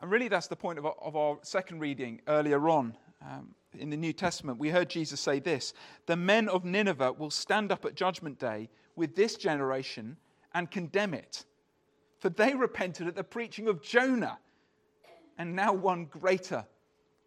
And 0.00 0.10
really, 0.10 0.28
that's 0.28 0.46
the 0.46 0.56
point 0.56 0.78
of 0.78 0.86
our, 0.86 0.94
of 1.02 1.16
our 1.16 1.38
second 1.42 1.80
reading 1.80 2.22
earlier 2.26 2.70
on 2.70 2.96
um, 3.20 3.54
in 3.78 3.90
the 3.90 3.98
New 3.98 4.14
Testament. 4.14 4.58
We 4.58 4.70
heard 4.70 4.88
Jesus 4.88 5.20
say 5.20 5.40
this 5.40 5.74
The 6.06 6.16
men 6.16 6.48
of 6.48 6.64
Nineveh 6.64 7.12
will 7.12 7.30
stand 7.30 7.70
up 7.70 7.84
at 7.84 7.94
Judgment 7.94 8.38
Day 8.38 8.70
with 8.96 9.14
this 9.14 9.36
generation 9.36 10.16
and 10.54 10.70
condemn 10.70 11.12
it. 11.12 11.44
For 12.18 12.30
they 12.30 12.54
repented 12.54 13.08
at 13.08 13.14
the 13.14 13.24
preaching 13.24 13.68
of 13.68 13.82
Jonah, 13.82 14.38
and 15.36 15.54
now 15.54 15.74
one 15.74 16.06
greater 16.06 16.64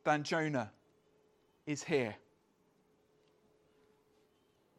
than 0.04 0.24
Jonah 0.24 0.72
is 1.68 1.84
here. 1.84 2.16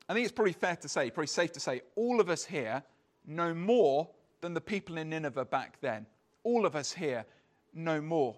I 0.08 0.14
think 0.14 0.24
it's 0.24 0.32
probably 0.32 0.52
fair 0.52 0.76
to 0.76 0.88
say, 0.88 1.10
probably 1.10 1.28
safe 1.28 1.52
to 1.52 1.60
say, 1.60 1.80
all 1.96 2.20
of 2.20 2.28
us 2.28 2.44
here 2.44 2.82
know 3.26 3.54
more 3.54 4.08
than 4.40 4.54
the 4.54 4.60
people 4.60 4.98
in 4.98 5.10
Nineveh 5.10 5.46
back 5.46 5.78
then. 5.80 6.06
All 6.42 6.66
of 6.66 6.76
us 6.76 6.92
here 6.92 7.24
know 7.72 8.00
more. 8.00 8.36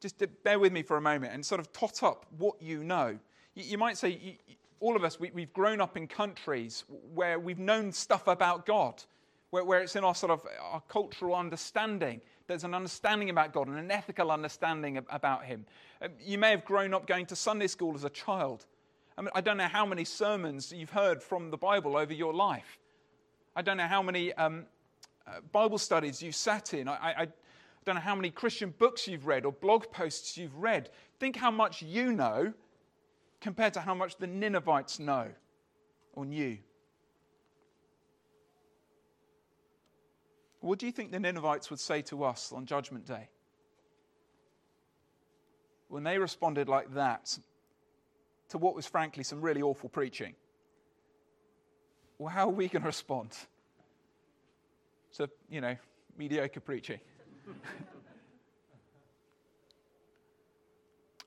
Just 0.00 0.22
bear 0.42 0.58
with 0.58 0.72
me 0.72 0.82
for 0.82 0.96
a 0.96 1.00
moment 1.00 1.34
and 1.34 1.44
sort 1.44 1.60
of 1.60 1.72
tot 1.72 2.02
up 2.02 2.26
what 2.38 2.60
you 2.60 2.82
know. 2.82 3.18
You, 3.54 3.64
you 3.64 3.78
might 3.78 3.98
say, 3.98 4.08
you, 4.08 4.54
all 4.80 4.96
of 4.96 5.04
us, 5.04 5.20
we, 5.20 5.30
have 5.38 5.52
grown 5.52 5.80
up 5.80 5.96
in 5.96 6.08
countries 6.08 6.84
where 7.14 7.38
we've 7.38 7.58
known 7.58 7.92
stuff 7.92 8.26
about 8.26 8.66
God, 8.66 9.02
where, 9.50 9.64
where 9.64 9.80
it's 9.80 9.94
in 9.94 10.02
our 10.02 10.14
sort 10.14 10.32
of 10.32 10.42
our 10.60 10.82
cultural 10.88 11.36
understanding. 11.36 12.20
There's 12.48 12.64
an 12.64 12.74
understanding 12.74 13.30
about 13.30 13.52
God 13.52 13.68
and 13.68 13.78
an 13.78 13.90
ethical 13.92 14.32
understanding 14.32 14.98
about 15.08 15.44
Him. 15.44 15.66
Um, 16.02 16.10
you 16.20 16.36
may 16.36 16.50
have 16.50 16.64
grown 16.64 16.94
up 16.94 17.06
going 17.06 17.26
to 17.26 17.36
Sunday 17.36 17.68
school 17.68 17.94
as 17.94 18.02
a 18.02 18.10
child. 18.10 18.66
I, 19.16 19.22
mean, 19.22 19.30
I 19.34 19.40
don't 19.40 19.56
know 19.56 19.68
how 19.68 19.84
many 19.84 20.04
sermons 20.04 20.72
you've 20.72 20.90
heard 20.90 21.22
from 21.22 21.50
the 21.50 21.56
Bible 21.56 21.96
over 21.96 22.12
your 22.12 22.32
life. 22.32 22.78
I 23.54 23.62
don't 23.62 23.76
know 23.76 23.86
how 23.86 24.02
many 24.02 24.32
um, 24.34 24.66
uh, 25.26 25.40
Bible 25.52 25.78
studies 25.78 26.22
you've 26.22 26.34
sat 26.34 26.72
in. 26.74 26.88
I, 26.88 26.94
I, 26.94 27.22
I 27.22 27.28
don't 27.84 27.96
know 27.96 28.00
how 28.00 28.14
many 28.14 28.30
Christian 28.30 28.72
books 28.78 29.06
you've 29.06 29.26
read 29.26 29.44
or 29.44 29.52
blog 29.52 29.90
posts 29.90 30.36
you've 30.36 30.56
read. 30.56 30.88
Think 31.20 31.36
how 31.36 31.50
much 31.50 31.82
you 31.82 32.12
know 32.12 32.54
compared 33.40 33.74
to 33.74 33.80
how 33.80 33.94
much 33.94 34.16
the 34.16 34.26
Ninevites 34.26 34.98
know 34.98 35.28
or 36.14 36.24
knew. 36.24 36.58
What 40.60 40.78
do 40.78 40.86
you 40.86 40.92
think 40.92 41.10
the 41.10 41.18
Ninevites 41.18 41.70
would 41.70 41.80
say 41.80 42.02
to 42.02 42.22
us 42.22 42.52
on 42.52 42.66
Judgment 42.66 43.04
Day? 43.04 43.28
When 45.88 46.04
they 46.04 46.18
responded 46.18 46.68
like 46.68 46.94
that 46.94 47.36
to 48.52 48.58
what 48.58 48.74
was 48.74 48.86
frankly 48.86 49.24
some 49.24 49.40
really 49.40 49.62
awful 49.62 49.88
preaching, 49.88 50.34
well, 52.18 52.28
how 52.28 52.46
are 52.48 52.52
we 52.52 52.68
going 52.68 52.82
to 52.82 52.86
respond? 52.86 53.36
So, 55.10 55.26
you 55.50 55.60
know, 55.60 55.74
mediocre 56.16 56.60
preaching. 56.60 57.00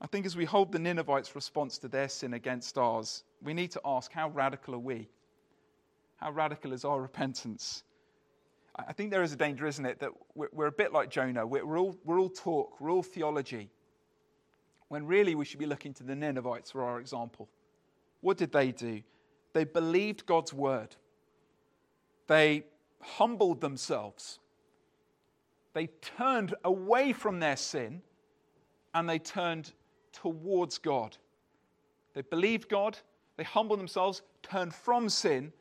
I 0.00 0.06
think 0.06 0.24
as 0.24 0.36
we 0.36 0.44
hold 0.44 0.70
the 0.70 0.78
Ninevites' 0.78 1.34
response 1.34 1.78
to 1.78 1.88
their 1.88 2.08
sin 2.08 2.34
against 2.34 2.78
ours, 2.78 3.24
we 3.42 3.54
need 3.54 3.72
to 3.72 3.80
ask 3.84 4.12
how 4.12 4.28
radical 4.28 4.74
are 4.74 4.78
we? 4.78 5.08
How 6.16 6.30
radical 6.30 6.72
is 6.72 6.84
our 6.84 7.00
repentance? 7.00 7.82
I 8.76 8.92
think 8.92 9.10
there 9.10 9.22
is 9.22 9.32
a 9.32 9.36
danger, 9.36 9.66
isn't 9.66 9.84
it, 9.84 9.98
that 10.00 10.10
we're, 10.34 10.66
a 10.66 10.72
bit 10.72 10.92
like 10.92 11.10
Jonah. 11.10 11.46
We're 11.46 11.76
all, 11.76 11.96
we're 12.04 12.20
all 12.20 12.28
talk, 12.28 12.80
we're 12.80 12.90
all 12.90 13.02
theology, 13.02 13.70
when 14.88 15.06
really 15.06 15.34
we 15.34 15.44
should 15.44 15.58
be 15.58 15.66
looking 15.66 15.92
to 15.94 16.04
the 16.04 16.14
Ninevites 16.14 16.70
for 16.70 16.82
our 16.84 17.00
example. 17.00 17.48
What 18.20 18.36
did 18.36 18.52
they 18.52 18.72
do? 18.72 19.02
They 19.52 19.64
believed 19.64 20.26
God's 20.26 20.52
word, 20.52 20.96
they 22.26 22.64
humbled 23.00 23.60
themselves 23.60 24.38
they 25.76 25.88
turned 26.00 26.54
away 26.64 27.12
from 27.12 27.38
their 27.38 27.54
sin 27.54 28.00
and 28.94 29.06
they 29.06 29.18
turned 29.18 29.74
towards 30.10 30.78
God. 30.78 31.18
They 32.14 32.22
believed 32.22 32.70
God, 32.70 32.96
they 33.36 33.44
humbled 33.44 33.78
themselves, 33.78 34.22
turned 34.42 34.74
from 34.74 35.10
sin 35.10 35.52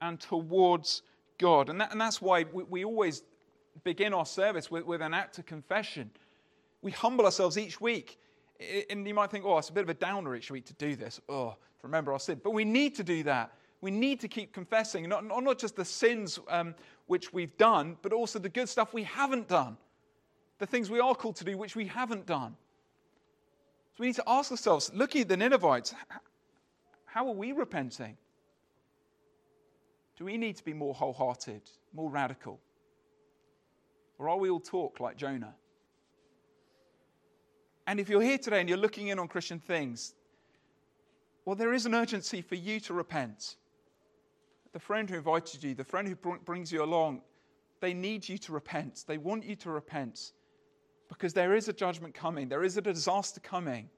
and 0.00 0.20
towards 0.20 1.02
God. 1.38 1.68
And, 1.68 1.80
that, 1.80 1.90
and 1.90 2.00
that's 2.00 2.22
why 2.22 2.44
we, 2.52 2.62
we, 2.62 2.84
always 2.84 3.24
begin 3.82 4.14
our 4.14 4.24
service 4.24 4.70
with, 4.70 4.84
with 4.84 5.02
an 5.02 5.12
act 5.12 5.38
of 5.38 5.46
confession. 5.46 6.12
We 6.80 6.92
humble 6.92 7.24
ourselves 7.24 7.58
each 7.58 7.80
week. 7.80 8.20
And 8.90 9.06
you 9.06 9.14
might 9.14 9.30
think, 9.30 9.44
oh, 9.44 9.58
it's 9.58 9.68
a 9.68 9.72
bit 9.72 9.84
of 9.84 9.90
a 9.90 9.94
downer 9.94 10.34
each 10.34 10.50
week 10.50 10.64
to 10.66 10.74
do 10.74 10.96
this. 10.96 11.20
Oh, 11.28 11.50
to 11.50 11.86
remember 11.86 12.12
our 12.12 12.18
sin. 12.18 12.40
But 12.42 12.52
we 12.52 12.64
need 12.64 12.94
to 12.96 13.04
do 13.04 13.22
that. 13.24 13.52
We 13.80 13.90
need 13.90 14.20
to 14.20 14.28
keep 14.28 14.52
confessing, 14.52 15.08
not, 15.08 15.24
not 15.24 15.58
just 15.58 15.76
the 15.76 15.84
sins 15.84 16.38
um, 16.48 16.74
which 17.06 17.32
we've 17.32 17.56
done, 17.58 17.96
but 18.02 18.12
also 18.12 18.38
the 18.38 18.48
good 18.48 18.68
stuff 18.68 18.94
we 18.94 19.02
haven't 19.02 19.48
done. 19.48 19.76
The 20.58 20.66
things 20.66 20.90
we 20.90 21.00
are 21.00 21.14
called 21.14 21.36
to 21.36 21.44
do 21.44 21.58
which 21.58 21.76
we 21.76 21.86
haven't 21.86 22.26
done. 22.26 22.56
So 23.94 24.00
we 24.00 24.06
need 24.06 24.16
to 24.16 24.24
ask 24.26 24.50
ourselves 24.50 24.90
looking 24.94 25.22
at 25.22 25.28
the 25.28 25.36
Ninevites, 25.36 25.94
how 27.04 27.28
are 27.28 27.34
we 27.34 27.52
repenting? 27.52 28.16
Do 30.16 30.24
we 30.24 30.38
need 30.38 30.56
to 30.56 30.64
be 30.64 30.72
more 30.72 30.94
wholehearted, 30.94 31.62
more 31.92 32.10
radical? 32.10 32.58
Or 34.18 34.30
are 34.30 34.38
we 34.38 34.48
all 34.48 34.60
talk 34.60 35.00
like 35.00 35.16
Jonah? 35.16 35.54
And 37.86 38.00
if 38.00 38.08
you're 38.08 38.22
here 38.22 38.38
today 38.38 38.60
and 38.60 38.68
you're 38.68 38.78
looking 38.78 39.08
in 39.08 39.18
on 39.18 39.28
Christian 39.28 39.58
things, 39.60 40.14
well, 41.44 41.54
there 41.54 41.72
is 41.72 41.86
an 41.86 41.94
urgency 41.94 42.42
for 42.42 42.56
you 42.56 42.80
to 42.80 42.94
repent. 42.94 43.56
The 44.72 44.80
friend 44.80 45.08
who 45.08 45.16
invited 45.16 45.62
you, 45.62 45.74
the 45.74 45.84
friend 45.84 46.08
who 46.08 46.16
brings 46.44 46.72
you 46.72 46.82
along, 46.82 47.22
they 47.80 47.94
need 47.94 48.28
you 48.28 48.38
to 48.38 48.52
repent. 48.52 49.04
They 49.06 49.18
want 49.18 49.44
you 49.44 49.54
to 49.56 49.70
repent 49.70 50.32
because 51.08 51.32
there 51.32 51.54
is 51.54 51.68
a 51.68 51.72
judgment 51.72 52.14
coming, 52.14 52.48
there 52.48 52.64
is 52.64 52.76
a 52.76 52.82
disaster 52.82 53.40
coming. 53.40 53.88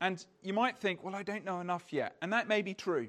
And 0.00 0.24
you 0.42 0.52
might 0.52 0.76
think, 0.76 1.02
well, 1.02 1.14
I 1.14 1.22
don't 1.22 1.44
know 1.44 1.60
enough 1.60 1.92
yet. 1.92 2.16
And 2.20 2.32
that 2.32 2.48
may 2.48 2.62
be 2.62 2.74
true. 2.74 3.08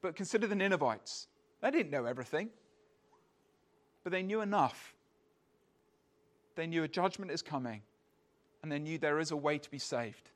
But 0.00 0.16
consider 0.16 0.46
the 0.46 0.54
Ninevites. 0.54 1.28
They 1.60 1.70
didn't 1.70 1.90
know 1.90 2.04
everything, 2.04 2.50
but 4.02 4.12
they 4.12 4.22
knew 4.22 4.40
enough. 4.40 4.94
They 6.54 6.66
knew 6.66 6.82
a 6.82 6.88
judgment 6.88 7.30
is 7.30 7.42
coming, 7.42 7.82
and 8.62 8.70
they 8.70 8.78
knew 8.78 8.98
there 8.98 9.18
is 9.18 9.30
a 9.30 9.36
way 9.36 9.58
to 9.58 9.70
be 9.70 9.78
saved. 9.78 10.30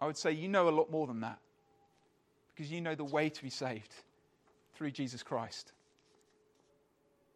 I 0.00 0.06
would 0.06 0.16
say 0.16 0.32
you 0.32 0.48
know 0.48 0.68
a 0.68 0.70
lot 0.70 0.90
more 0.90 1.06
than 1.06 1.20
that 1.20 1.38
because 2.54 2.70
you 2.70 2.80
know 2.80 2.94
the 2.94 3.04
way 3.04 3.28
to 3.28 3.42
be 3.42 3.50
saved 3.50 3.94
through 4.74 4.90
Jesus 4.90 5.22
Christ. 5.22 5.72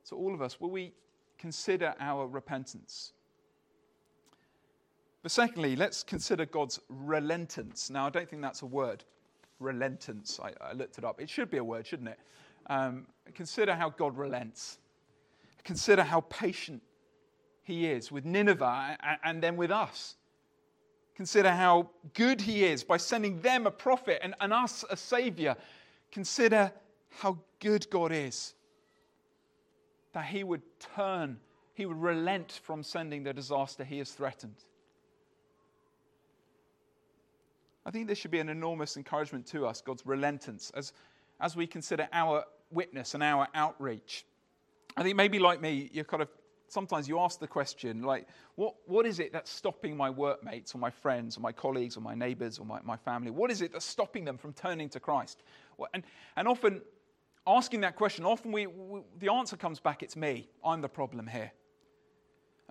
So, 0.05 0.17
all 0.17 0.35
of 0.35 0.43
us, 0.43 0.61
will 0.61 0.71
we 0.71 0.93
consider 1.39 1.95
our 1.99 2.27
repentance? 2.27 3.13
But 5.23 5.33
secondly, 5.33 5.75
let's 5.75 6.05
consider 6.05 6.47
God's 6.47 6.79
relentance. 6.89 7.91
Now, 7.91 8.07
I 8.07 8.11
don't 8.11 8.29
think 8.29 8.43
that's 8.43 8.63
a 8.63 8.67
word. 8.67 9.03
Relentance. 9.59 10.39
I, 10.41 10.53
I 10.65 10.73
looked 10.75 10.99
it 10.99 11.05
up. 11.05 11.21
It 11.21 11.29
should 11.29 11.51
be 11.51 11.57
a 11.57 11.65
word, 11.65 11.87
shouldn't 11.87 12.11
it? 12.11 12.21
Um, 12.69 13.07
consider 13.35 13.75
how 13.75 13.91
God 13.91 14.17
relents. 14.17 14.79
Consider 15.65 16.05
how 16.05 16.21
patient 16.21 16.83
He 17.67 17.87
is 17.87 18.13
with 18.13 18.25
Nineveh 18.25 18.97
and, 19.25 19.43
then 19.43 19.57
with 19.57 19.73
us. 19.73 20.15
Consider 21.17 21.51
how 21.51 21.91
good 22.15 22.41
He 22.41 22.65
is 22.65 22.85
by 22.85 22.97
sending 22.97 23.41
them 23.41 23.67
a 23.67 23.73
prophet 23.73 24.21
and, 24.23 24.37
and 24.41 24.53
us 24.53 24.85
a 24.89 24.97
savior. 24.97 25.57
Consider 26.13 26.71
how 27.19 27.39
good 27.59 27.91
God 27.91 28.13
is 28.13 28.55
that 30.13 30.25
he 30.25 30.45
would 30.45 30.63
turn, 30.95 31.39
he 31.75 31.85
would 31.87 32.01
relent 32.01 32.61
from 32.63 32.83
sending 32.83 33.25
the 33.25 33.35
disaster 33.35 33.85
he 33.85 33.99
has 33.99 34.13
threatened. 34.13 34.65
I 37.85 37.91
think 37.91 38.07
this 38.07 38.17
should 38.17 38.31
be 38.31 38.39
an 38.39 38.49
enormous 38.49 38.97
encouragement 38.97 39.45
to 39.49 39.67
us, 39.67 39.83
God's 39.83 40.07
relentance, 40.07 40.73
as, 40.75 40.93
as 41.41 41.57
we 41.57 41.67
consider 41.67 42.09
our 42.13 42.45
witness 42.71 43.15
and 43.15 43.23
our 43.23 43.49
outreach. 43.55 44.25
I 44.97 45.03
think 45.03 45.17
maybe 45.17 45.39
like 45.39 45.61
me, 45.61 45.91
you're 45.93 46.05
kind 46.05 46.23
of 46.23 46.29
sometimes 46.69 47.09
you 47.09 47.19
ask 47.21 47.39
the 47.39 47.47
question, 47.47 48.03
like, 48.03 48.27
what, 48.55 48.75
what 48.87 49.07
is 49.07 49.21
it 49.21 49.33
that's 49.33 49.51
stopping 49.51 49.97
my 49.97 50.11
workmates 50.11 50.75
or 50.75 50.79
my 50.79 50.91
friends 50.91 51.37
or 51.37 51.41
my 51.41 51.53
colleagues 51.53 51.97
or 51.97 52.01
my 52.01 52.15
neighbors 52.15 52.59
or 52.59 52.67
my, 52.67 52.81
my 52.83 52.97
family? 52.97 53.31
What 53.31 53.51
is 53.51 53.63
it 53.63 53.73
that's 53.73 53.85
stopping 53.85 54.25
them 54.25 54.39
from 54.39 54.53
turning 54.53 54.89
to 54.91 55.01
Christ? 55.01 55.43
And, 55.95 56.05
and 56.37 56.49
often 56.49 56.83
asking 57.47 57.81
that 57.83 57.97
question, 57.97 58.25
often 58.25 58.53
we, 58.53 58.67
we, 58.67 59.01
the 59.19 59.33
answer 59.33 59.57
comes 59.57 59.81
back 59.81 60.03
it's 60.03 60.17
me. 60.17 60.49
I'm 60.65 60.81
the 60.81 60.89
problem 60.89 61.27
here. 61.27 61.53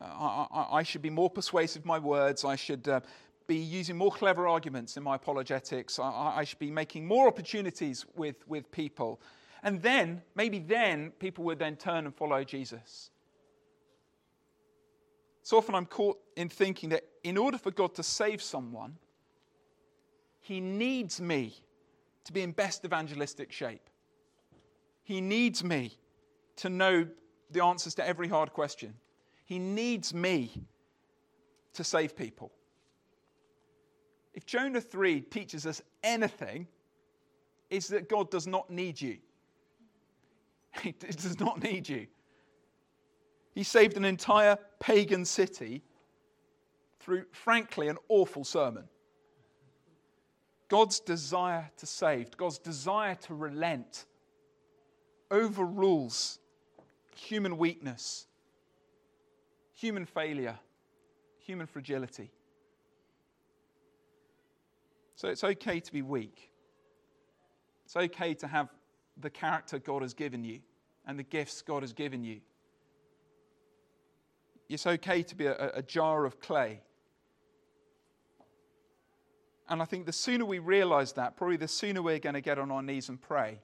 Uh, 0.02 0.06
I, 0.06 0.48
I, 0.52 0.78
I, 0.80 0.84
should 0.84 1.02
be 1.02 1.10
more 1.10 1.30
persuasive 1.30 1.84
in 1.84 1.88
my 1.88 2.00
words. 2.00 2.44
I 2.44 2.58
should 2.58 2.88
uh, 2.88 3.00
be 3.48 3.56
using 3.56 3.96
more 3.96 4.12
clever 4.12 4.46
arguments 4.48 4.98
in 4.98 5.04
my 5.04 5.16
apologetics. 5.16 6.00
I, 6.00 6.34
I 6.38 6.44
should 6.44 6.60
be 6.60 6.72
making 6.72 7.08
more 7.08 7.28
opportunities 7.28 8.06
with, 8.16 8.46
with 8.48 8.70
people. 8.72 9.22
And 9.64 9.82
then, 9.82 10.22
maybe 10.36 10.60
then, 10.60 11.12
people 11.18 11.46
would 11.46 11.60
then 11.60 11.78
turn 11.78 12.06
and 12.06 12.14
follow 12.14 12.44
Jesus. 12.44 13.10
So 15.46 15.58
often 15.58 15.76
I'm 15.76 15.86
caught 15.86 16.18
in 16.36 16.50
thinking 16.50 16.90
that 16.90 17.04
in 17.24 17.38
order 17.38 17.60
for 17.60 17.70
God 17.70 17.94
to 17.96 18.04
save 18.04 18.42
someone, 18.42 18.98
he 20.42 20.60
needs 20.60 21.22
me 21.22 21.54
to 22.24 22.34
be 22.34 22.42
in 22.42 22.52
best 22.52 22.84
evangelistic 22.84 23.52
shape. 23.52 23.88
He 25.04 25.22
needs 25.22 25.64
me 25.64 26.00
to 26.56 26.70
know 26.70 27.08
the 27.52 27.64
answers 27.64 27.94
to 27.94 28.08
every 28.08 28.28
hard 28.28 28.54
question. 28.54 28.96
He 29.46 29.60
needs 29.60 30.16
me 30.16 30.66
to 31.74 31.84
save 31.84 32.18
people. 32.18 32.52
If 34.34 34.48
Jonah 34.48 34.82
3 34.82 35.22
teaches 35.22 35.68
us 35.68 35.80
anything, 36.04 36.68
it's 37.70 37.90
that 37.90 38.10
God 38.10 38.32
does 38.32 38.48
not 38.48 38.72
need 38.72 39.00
you. 39.00 39.18
He 40.82 40.92
does 40.92 41.40
not 41.40 41.62
need 41.62 41.88
you. 41.88 42.08
He 43.56 43.64
saved 43.64 43.96
an 43.96 44.04
entire 44.04 44.58
pagan 44.80 45.24
city 45.24 45.82
through, 47.00 47.24
frankly, 47.32 47.88
an 47.88 47.98
awful 48.10 48.44
sermon. 48.44 48.84
God's 50.68 51.00
desire 51.00 51.72
to 51.78 51.86
save, 51.86 52.36
God's 52.36 52.58
desire 52.58 53.16
to 53.16 53.34
relent, 53.34 54.06
overrules 55.32 56.40
human 57.16 57.58
weakness, 57.58 58.28
human 59.74 60.06
failure, 60.06 60.60
human 61.40 61.66
fragility. 61.66 62.32
So 65.16 65.30
it's 65.30 65.46
okay 65.46 65.80
to 65.80 65.94
be 65.94 66.02
weak. 66.02 66.52
It's 67.86 67.96
okay 67.96 68.34
to 68.34 68.48
have 68.48 68.68
the 69.16 69.30
character 69.30 69.80
God 69.80 70.02
has 70.02 70.14
given 70.14 70.44
you 70.44 70.60
and 71.08 71.18
the 71.18 71.24
gifts 71.24 71.62
God 71.62 71.84
has 71.84 71.94
given 71.94 72.26
you. 72.26 72.42
It's 74.70 74.88
okay 74.88 75.24
to 75.24 75.36
be 75.36 75.46
a, 75.46 75.72
a 75.76 75.82
jar 75.82 76.26
of 76.26 76.40
clay. 76.40 76.82
And 79.68 79.82
I 79.82 79.86
think 79.86 80.06
the 80.06 80.14
sooner 80.14 80.46
we 80.46 80.60
realize 80.60 81.14
that, 81.14 81.38
probably 81.38 81.58
the 81.58 81.68
sooner 81.68 82.02
we're 82.02 82.20
going 82.20 82.36
to 82.36 82.42
get 82.42 82.60
on 82.60 82.72
our 82.72 82.84
knees 82.84 83.10
and 83.10 83.20
pray. 83.20 83.60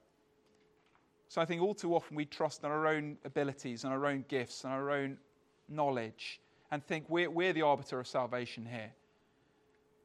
So 1.28 1.40
I 1.40 1.44
think 1.44 1.62
all 1.62 1.74
too 1.74 1.94
often 1.94 2.16
we 2.16 2.24
trust 2.24 2.64
in 2.64 2.70
our 2.70 2.86
own 2.86 3.16
abilities 3.24 3.84
and 3.84 3.92
our 3.92 4.06
own 4.06 4.24
gifts 4.28 4.64
and 4.64 4.72
our 4.72 4.90
own 4.90 5.16
knowledge 5.68 6.40
and 6.70 6.84
think 6.84 7.04
we're, 7.08 7.30
we're 7.30 7.52
the 7.52 7.62
arbiter 7.62 8.00
of 8.00 8.06
salvation 8.06 8.66
here. 8.66 8.92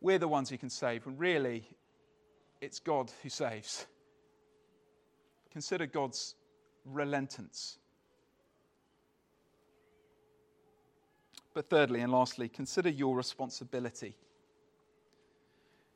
We're 0.01 0.19
the 0.19 0.27
ones 0.27 0.49
who 0.49 0.57
can 0.57 0.69
save. 0.69 1.07
And 1.07 1.17
really, 1.17 1.67
it's 2.61 2.79
God 2.79 3.11
who 3.23 3.29
saves. 3.29 3.87
Consider 5.51 5.85
God's 5.87 6.35
relentance. 6.85 7.79
But 11.57 11.71
thirdly 11.71 12.01
and 12.01 12.11
lastly, 12.11 12.49
consider 12.49 12.89
your 12.89 13.15
responsibility. 13.15 14.15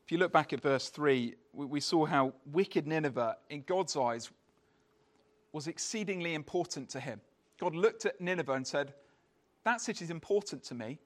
If 0.04 0.10
you 0.10 0.18
look 0.18 0.32
back 0.32 0.52
at 0.52 0.60
verse 0.60 0.88
3, 0.88 1.36
we 1.52 1.78
saw 1.78 2.04
how 2.04 2.32
wicked 2.46 2.88
Nineveh, 2.88 3.36
in 3.48 3.62
God's 3.62 3.96
eyes, 3.96 4.32
was 5.52 5.68
exceedingly 5.68 6.34
important 6.34 6.88
to 6.88 6.98
him. 6.98 7.20
God 7.60 7.76
looked 7.76 8.06
at 8.06 8.20
Nineveh 8.20 8.54
and 8.54 8.66
said, 8.66 8.94
That 9.62 9.80
city 9.80 10.04
is 10.04 10.10
important 10.10 10.64
to 10.64 10.74
me. 10.74 10.98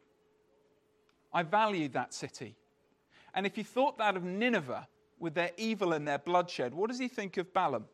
I 1.34 1.42
value 1.42 1.90
that 1.90 2.14
city. 2.14 2.56
And 3.34 3.44
if 3.44 3.56
he 3.56 3.62
thought 3.62 3.98
that 3.98 4.16
of 4.16 4.24
Nineveh 4.24 4.88
with 5.18 5.34
their 5.34 5.50
evil 5.58 5.92
and 5.92 6.08
their 6.08 6.18
bloodshed, 6.18 6.72
what 6.72 6.88
does 6.88 6.98
he 6.98 7.08
think 7.08 7.36
of 7.36 7.52
Balham? 7.52 7.84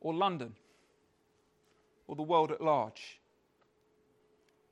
Or 0.00 0.12
London? 0.12 0.54
Or 2.06 2.16
the 2.16 2.22
world 2.22 2.52
at 2.52 2.60
large? 2.60 3.18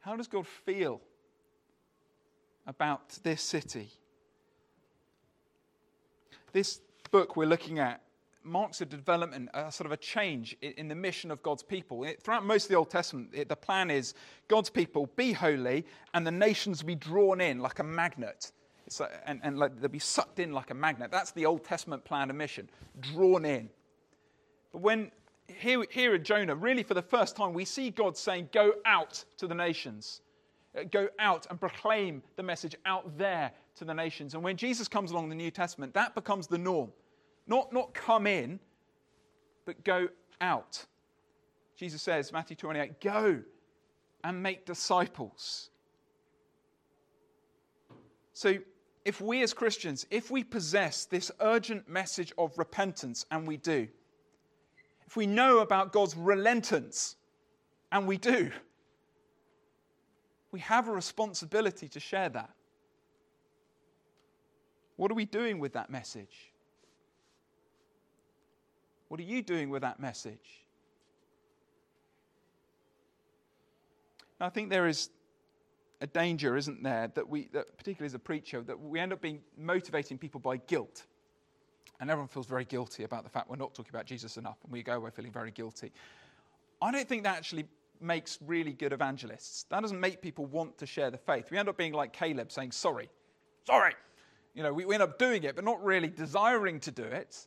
How 0.02 0.16
does 0.16 0.26
God 0.26 0.48
feel 0.48 1.00
about 2.66 3.18
this 3.22 3.40
city? 3.40 3.88
This 6.52 6.80
book 7.12 7.36
we're 7.36 7.46
looking 7.46 7.78
at 7.78 8.02
marks 8.42 8.80
a 8.80 8.84
development, 8.84 9.48
a 9.54 9.70
sort 9.70 9.86
of 9.86 9.92
a 9.92 9.96
change 9.96 10.56
in 10.60 10.88
the 10.88 10.94
mission 10.96 11.30
of 11.30 11.40
God's 11.44 11.62
people. 11.62 12.04
throughout 12.20 12.44
most 12.44 12.64
of 12.64 12.70
the 12.70 12.74
Old 12.74 12.90
Testament, 12.90 13.30
it, 13.32 13.48
the 13.48 13.54
plan 13.54 13.92
is 13.92 14.14
God's 14.48 14.70
people 14.70 15.08
be 15.14 15.32
holy 15.32 15.86
and 16.14 16.26
the 16.26 16.32
nations 16.32 16.82
be 16.82 16.96
drawn 16.96 17.40
in 17.40 17.60
like 17.60 17.78
a 17.78 17.84
magnet. 17.84 18.50
and, 19.24 19.38
and 19.44 19.56
like, 19.56 19.80
they'll 19.80 19.88
be 19.88 20.00
sucked 20.00 20.40
in 20.40 20.52
like 20.52 20.72
a 20.72 20.74
magnet. 20.74 21.12
That's 21.12 21.30
the 21.30 21.46
Old 21.46 21.62
Testament 21.62 22.04
plan 22.04 22.28
of 22.28 22.34
mission, 22.34 22.68
drawn 23.00 23.44
in. 23.44 23.70
But 24.72 24.80
when 24.80 25.12
here, 25.48 25.84
here 25.90 26.14
in 26.14 26.24
Jonah, 26.24 26.54
really 26.54 26.82
for 26.82 26.94
the 26.94 27.02
first 27.02 27.36
time, 27.36 27.52
we 27.52 27.64
see 27.64 27.90
God 27.90 28.16
saying, 28.16 28.50
Go 28.52 28.72
out 28.84 29.24
to 29.38 29.46
the 29.46 29.54
nations. 29.54 30.20
Uh, 30.76 30.84
go 30.84 31.08
out 31.18 31.46
and 31.50 31.60
proclaim 31.60 32.22
the 32.36 32.42
message 32.42 32.74
out 32.86 33.18
there 33.18 33.52
to 33.76 33.84
the 33.84 33.94
nations. 33.94 34.34
And 34.34 34.42
when 34.42 34.56
Jesus 34.56 34.88
comes 34.88 35.10
along 35.10 35.24
in 35.24 35.30
the 35.30 35.36
New 35.36 35.50
Testament, 35.50 35.94
that 35.94 36.14
becomes 36.14 36.46
the 36.46 36.58
norm. 36.58 36.90
Not, 37.46 37.72
not 37.72 37.92
come 37.92 38.26
in, 38.26 38.60
but 39.64 39.84
go 39.84 40.08
out. 40.40 40.84
Jesus 41.76 42.02
says, 42.02 42.32
Matthew 42.32 42.56
28, 42.56 43.00
go 43.00 43.42
and 44.24 44.42
make 44.42 44.64
disciples. 44.64 45.70
So 48.32 48.56
if 49.04 49.20
we 49.20 49.42
as 49.42 49.52
Christians, 49.52 50.06
if 50.10 50.30
we 50.30 50.44
possess 50.44 51.04
this 51.04 51.30
urgent 51.40 51.88
message 51.88 52.32
of 52.38 52.56
repentance, 52.56 53.26
and 53.30 53.46
we 53.46 53.56
do, 53.56 53.88
if 55.12 55.16
we 55.18 55.26
know 55.26 55.58
about 55.58 55.92
God's 55.92 56.16
relentance, 56.16 57.16
and 57.92 58.06
we 58.06 58.16
do, 58.16 58.50
we 60.52 60.60
have 60.60 60.88
a 60.88 60.90
responsibility 60.90 61.86
to 61.86 62.00
share 62.00 62.30
that. 62.30 62.48
What 64.96 65.10
are 65.10 65.14
we 65.14 65.26
doing 65.26 65.58
with 65.58 65.74
that 65.74 65.90
message? 65.90 66.54
What 69.08 69.20
are 69.20 69.24
you 69.24 69.42
doing 69.42 69.68
with 69.68 69.82
that 69.82 70.00
message? 70.00 70.64
Now, 74.40 74.46
I 74.46 74.48
think 74.48 74.70
there 74.70 74.86
is 74.86 75.10
a 76.00 76.06
danger, 76.06 76.56
isn't 76.56 76.82
there, 76.82 77.12
that 77.14 77.28
we, 77.28 77.50
that 77.52 77.76
particularly 77.76 78.06
as 78.06 78.14
a 78.14 78.18
preacher, 78.18 78.62
that 78.62 78.80
we 78.80 78.98
end 78.98 79.12
up 79.12 79.20
being 79.20 79.40
motivating 79.58 80.16
people 80.16 80.40
by 80.40 80.56
guilt. 80.56 81.04
And 82.02 82.10
everyone 82.10 82.26
feels 82.26 82.46
very 82.46 82.64
guilty 82.64 83.04
about 83.04 83.22
the 83.22 83.30
fact 83.30 83.48
we're 83.48 83.54
not 83.54 83.76
talking 83.76 83.90
about 83.90 84.06
Jesus 84.06 84.36
enough, 84.36 84.56
and 84.64 84.72
we 84.72 84.82
go 84.82 84.94
away 84.94 85.10
feeling 85.10 85.30
very 85.30 85.52
guilty. 85.52 85.92
I 86.82 86.90
don't 86.90 87.08
think 87.08 87.22
that 87.22 87.36
actually 87.36 87.64
makes 88.00 88.40
really 88.44 88.72
good 88.72 88.92
evangelists. 88.92 89.66
That 89.70 89.82
doesn't 89.82 90.00
make 90.00 90.20
people 90.20 90.46
want 90.46 90.76
to 90.78 90.84
share 90.84 91.12
the 91.12 91.16
faith. 91.16 91.52
We 91.52 91.58
end 91.58 91.68
up 91.68 91.76
being 91.76 91.92
like 91.92 92.12
Caleb 92.12 92.50
saying, 92.50 92.72
sorry, 92.72 93.08
sorry. 93.64 93.94
You 94.52 94.64
know, 94.64 94.72
we, 94.72 94.84
we 94.84 94.94
end 94.94 95.04
up 95.04 95.16
doing 95.16 95.44
it, 95.44 95.54
but 95.54 95.64
not 95.64 95.80
really 95.84 96.08
desiring 96.08 96.80
to 96.80 96.90
do 96.90 97.04
it. 97.04 97.46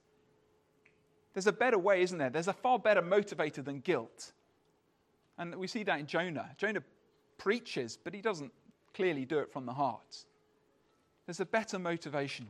There's 1.33 1.47
a 1.47 1.51
better 1.51 1.77
way, 1.77 2.01
isn't 2.03 2.17
there? 2.17 2.29
There's 2.29 2.47
a 2.47 2.53
far 2.53 2.79
better 2.79 3.01
motivator 3.01 3.61
than 3.61 3.81
guilt. 3.81 4.31
And 5.37 5.53
we 5.55 5.67
see 5.67 5.83
that 5.83 5.99
in 5.99 6.07
Jonah. 6.07 6.49
Jonah 6.57 6.83
preaches, 7.37 7.97
but 8.01 8.13
he 8.13 8.21
doesn't 8.21 8.53
clearly 8.93 9.25
do 9.25 9.39
it 9.39 9.51
from 9.51 9.65
the 9.65 9.73
heart. 9.73 10.23
There's 11.25 11.41
a 11.41 11.45
better 11.45 11.77
motivation, 11.77 12.47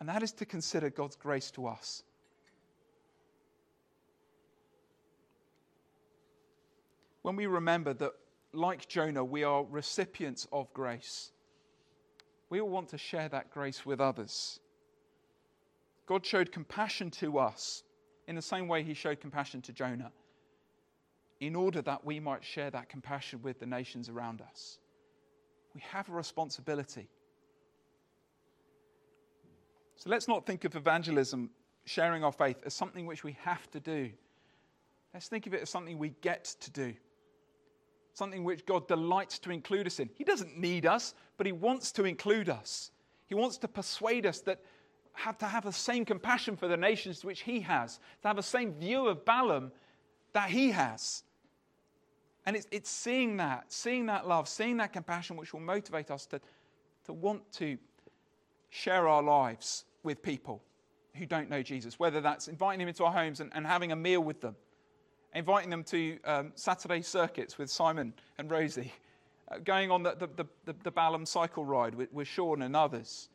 and 0.00 0.08
that 0.08 0.22
is 0.22 0.32
to 0.32 0.46
consider 0.46 0.88
God's 0.90 1.16
grace 1.16 1.50
to 1.52 1.66
us. 1.66 2.02
When 7.22 7.36
we 7.36 7.46
remember 7.46 7.92
that, 7.94 8.12
like 8.54 8.88
Jonah, 8.88 9.22
we 9.22 9.44
are 9.44 9.62
recipients 9.62 10.48
of 10.50 10.72
grace, 10.72 11.30
we 12.48 12.60
all 12.60 12.70
want 12.70 12.88
to 12.88 12.98
share 12.98 13.28
that 13.28 13.50
grace 13.50 13.84
with 13.86 14.00
others. 14.00 14.58
God 16.06 16.26
showed 16.26 16.50
compassion 16.50 17.10
to 17.12 17.38
us 17.38 17.84
in 18.26 18.34
the 18.34 18.42
same 18.42 18.66
way 18.66 18.82
he 18.82 18.94
showed 18.94 19.20
compassion 19.20 19.62
to 19.62 19.72
Jonah 19.72 20.10
in 21.38 21.54
order 21.54 21.80
that 21.82 22.04
we 22.04 22.20
might 22.20 22.44
share 22.44 22.70
that 22.70 22.88
compassion 22.88 23.40
with 23.42 23.60
the 23.60 23.66
nations 23.66 24.08
around 24.08 24.42
us. 24.42 24.78
We 25.74 25.82
have 25.92 26.08
a 26.08 26.12
responsibility. 26.12 27.08
So 30.00 30.08
let's 30.08 30.28
not 30.28 30.46
think 30.46 30.64
of 30.64 30.74
evangelism, 30.76 31.50
sharing 31.84 32.24
our 32.24 32.32
faith, 32.32 32.56
as 32.64 32.72
something 32.72 33.04
which 33.04 33.22
we 33.22 33.36
have 33.42 33.70
to 33.72 33.80
do. 33.80 34.08
Let's 35.12 35.28
think 35.28 35.46
of 35.46 35.52
it 35.52 35.60
as 35.60 35.68
something 35.68 35.98
we 35.98 36.14
get 36.22 36.44
to 36.60 36.70
do, 36.70 36.94
something 38.14 38.42
which 38.42 38.64
God 38.64 38.88
delights 38.88 39.38
to 39.40 39.50
include 39.50 39.86
us 39.86 40.00
in. 40.00 40.08
He 40.14 40.24
doesn't 40.24 40.56
need 40.56 40.86
us, 40.86 41.14
but 41.36 41.44
He 41.44 41.52
wants 41.52 41.92
to 41.92 42.06
include 42.06 42.48
us. 42.48 42.92
He 43.26 43.34
wants 43.34 43.58
to 43.58 43.68
persuade 43.68 44.24
us 44.24 44.40
that 44.40 44.62
have 45.12 45.36
to 45.36 45.44
have 45.44 45.64
the 45.64 45.72
same 45.72 46.06
compassion 46.06 46.56
for 46.56 46.66
the 46.66 46.78
nations 46.78 47.22
which 47.22 47.40
He 47.42 47.60
has, 47.60 48.00
to 48.22 48.28
have 48.28 48.36
the 48.36 48.42
same 48.42 48.72
view 48.72 49.06
of 49.06 49.26
Balham 49.26 49.70
that 50.32 50.48
He 50.48 50.70
has. 50.70 51.24
And 52.46 52.56
it's, 52.56 52.66
it's 52.70 52.88
seeing 52.88 53.36
that, 53.36 53.70
seeing 53.70 54.06
that 54.06 54.26
love, 54.26 54.48
seeing 54.48 54.78
that 54.78 54.94
compassion, 54.94 55.36
which 55.36 55.52
will 55.52 55.60
motivate 55.60 56.10
us 56.10 56.24
to, 56.26 56.40
to 57.04 57.12
want 57.12 57.52
to 57.52 57.76
share 58.70 59.06
our 59.06 59.22
lives 59.22 59.84
with 60.02 60.22
people 60.22 60.62
who 61.14 61.26
don't 61.26 61.50
know 61.50 61.62
Jesus, 61.62 61.98
whether 61.98 62.20
that's 62.20 62.48
inviting 62.48 62.78
them 62.78 62.88
into 62.88 63.04
our 63.04 63.12
homes 63.12 63.40
and, 63.40 63.50
and 63.54 63.66
having 63.66 63.92
a 63.92 63.96
meal 63.96 64.20
with 64.20 64.40
them, 64.40 64.56
inviting 65.34 65.70
them 65.70 65.84
to 65.84 66.18
um, 66.24 66.52
Saturday 66.54 67.02
circuits 67.02 67.58
with 67.58 67.70
Simon 67.70 68.14
and 68.38 68.50
Rosie, 68.50 68.92
uh, 69.50 69.58
going 69.58 69.90
on 69.90 70.02
the, 70.02 70.14
the, 70.18 70.46
the, 70.64 70.74
the 70.84 70.90
Balham 70.90 71.26
cycle 71.26 71.64
ride 71.64 71.94
with, 71.94 72.12
with 72.12 72.28
Sean 72.28 72.62
and 72.62 72.76
others, 72.76 73.28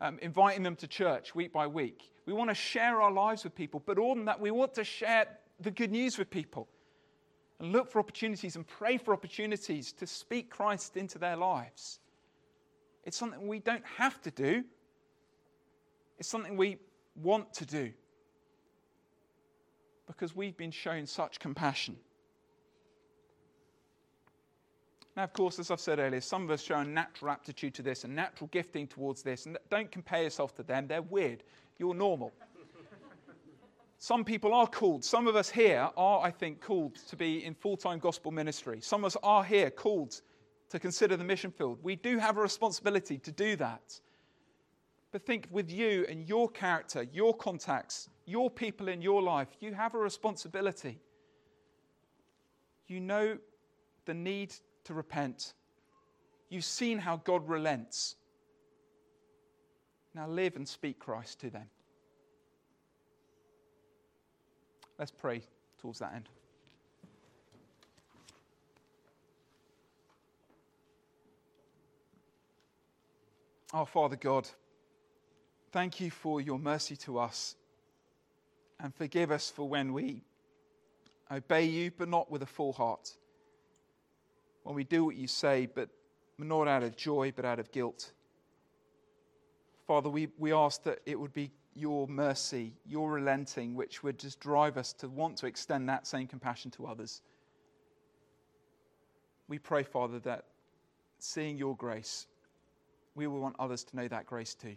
um, 0.00 0.18
inviting 0.22 0.62
them 0.62 0.76
to 0.76 0.86
church 0.86 1.34
week 1.34 1.52
by 1.52 1.66
week. 1.66 2.12
We 2.26 2.32
want 2.32 2.50
to 2.50 2.54
share 2.54 3.02
our 3.02 3.10
lives 3.10 3.44
with 3.44 3.54
people, 3.54 3.82
but 3.84 3.98
more 3.98 4.14
than 4.14 4.26
that, 4.26 4.40
we 4.40 4.50
want 4.50 4.74
to 4.74 4.84
share 4.84 5.26
the 5.60 5.70
good 5.70 5.90
news 5.90 6.18
with 6.18 6.30
people 6.30 6.68
and 7.58 7.72
look 7.72 7.90
for 7.90 7.98
opportunities 7.98 8.54
and 8.54 8.66
pray 8.66 8.96
for 8.96 9.12
opportunities 9.12 9.92
to 9.92 10.06
speak 10.06 10.50
Christ 10.50 10.96
into 10.96 11.18
their 11.18 11.36
lives. 11.36 11.98
It's 13.04 13.16
something 13.16 13.48
we 13.48 13.58
don't 13.58 13.84
have 13.96 14.20
to 14.22 14.30
do, 14.30 14.64
it's 16.18 16.28
something 16.28 16.56
we 16.56 16.78
want 17.14 17.52
to 17.54 17.66
do 17.66 17.92
because 20.06 20.34
we've 20.34 20.56
been 20.56 20.70
shown 20.70 21.06
such 21.06 21.38
compassion. 21.38 21.96
Now, 25.16 25.24
of 25.24 25.32
course, 25.32 25.58
as 25.58 25.70
I've 25.70 25.80
said 25.80 25.98
earlier, 25.98 26.20
some 26.20 26.44
of 26.44 26.50
us 26.50 26.62
show 26.62 26.76
a 26.76 26.84
natural 26.84 27.30
aptitude 27.30 27.74
to 27.74 27.82
this, 27.82 28.04
a 28.04 28.08
natural 28.08 28.48
gifting 28.52 28.86
towards 28.86 29.22
this, 29.22 29.46
and 29.46 29.58
don't 29.68 29.90
compare 29.90 30.22
yourself 30.22 30.54
to 30.54 30.62
them. 30.62 30.86
They're 30.86 31.02
weird. 31.02 31.42
You're 31.78 31.94
normal. 31.94 32.32
Some 33.98 34.24
people 34.24 34.54
are 34.54 34.68
called. 34.68 35.04
Some 35.04 35.26
of 35.26 35.34
us 35.34 35.50
here 35.50 35.88
are, 35.96 36.20
I 36.20 36.30
think, 36.30 36.60
called 36.60 36.94
to 37.08 37.16
be 37.16 37.44
in 37.44 37.54
full 37.54 37.76
time 37.76 37.98
gospel 37.98 38.30
ministry. 38.30 38.80
Some 38.80 39.00
of 39.00 39.06
us 39.06 39.16
are 39.22 39.42
here 39.42 39.70
called 39.70 40.20
to 40.70 40.78
consider 40.78 41.16
the 41.16 41.24
mission 41.24 41.50
field. 41.50 41.78
We 41.82 41.96
do 41.96 42.18
have 42.18 42.36
a 42.36 42.40
responsibility 42.40 43.18
to 43.18 43.32
do 43.32 43.56
that. 43.56 44.00
But 45.10 45.24
think 45.24 45.48
with 45.50 45.70
you 45.70 46.06
and 46.08 46.28
your 46.28 46.48
character, 46.48 47.02
your 47.12 47.34
contacts, 47.34 48.10
your 48.26 48.50
people 48.50 48.88
in 48.88 49.00
your 49.00 49.22
life, 49.22 49.48
you 49.60 49.72
have 49.72 49.94
a 49.94 49.98
responsibility. 49.98 51.00
You 52.86 53.00
know 53.00 53.38
the 54.04 54.14
need 54.14 54.54
to 54.84 54.94
repent. 54.94 55.54
You've 56.50 56.64
seen 56.64 56.98
how 56.98 57.16
God 57.16 57.48
relents. 57.48 58.16
Now 60.14 60.28
live 60.28 60.56
and 60.56 60.66
speak 60.66 60.98
Christ 60.98 61.40
to 61.40 61.50
them. 61.50 61.68
Let's 64.98 65.10
pray 65.10 65.42
towards 65.78 66.00
that 66.00 66.12
end. 66.14 66.28
Our 73.72 73.86
Father 73.86 74.16
God, 74.16 74.48
thank 75.72 76.00
you 76.00 76.10
for 76.10 76.40
your 76.40 76.58
mercy 76.58 76.96
to 76.96 77.18
us 77.18 77.56
and 78.80 78.94
forgive 78.94 79.30
us 79.30 79.50
for 79.50 79.68
when 79.68 79.92
we 79.92 80.22
obey 81.30 81.64
you, 81.64 81.90
but 81.96 82.08
not 82.08 82.30
with 82.30 82.42
a 82.42 82.46
full 82.46 82.72
heart. 82.72 83.16
When 84.62 84.74
we 84.74 84.84
do 84.84 85.04
what 85.04 85.16
you 85.16 85.26
say, 85.26 85.66
but 85.66 85.88
not 86.38 86.68
out 86.68 86.82
of 86.82 86.96
joy, 86.96 87.32
but 87.34 87.44
out 87.44 87.58
of 87.58 87.70
guilt. 87.72 88.12
Father, 89.86 90.08
we, 90.08 90.28
we 90.38 90.52
ask 90.52 90.82
that 90.84 91.00
it 91.06 91.18
would 91.18 91.32
be 91.32 91.50
your 91.74 92.06
mercy, 92.08 92.74
your 92.86 93.10
relenting, 93.10 93.74
which 93.74 94.02
would 94.02 94.18
just 94.18 94.40
drive 94.40 94.76
us 94.76 94.92
to 94.94 95.08
want 95.08 95.36
to 95.38 95.46
extend 95.46 95.88
that 95.88 96.06
same 96.06 96.26
compassion 96.26 96.70
to 96.72 96.86
others. 96.86 97.22
We 99.48 99.58
pray, 99.58 99.82
Father, 99.82 100.18
that 100.20 100.44
seeing 101.18 101.56
your 101.56 101.76
grace, 101.76 102.26
we 103.14 103.26
will 103.26 103.40
want 103.40 103.56
others 103.58 103.82
to 103.84 103.96
know 103.96 104.08
that 104.08 104.26
grace 104.26 104.54
too. 104.54 104.76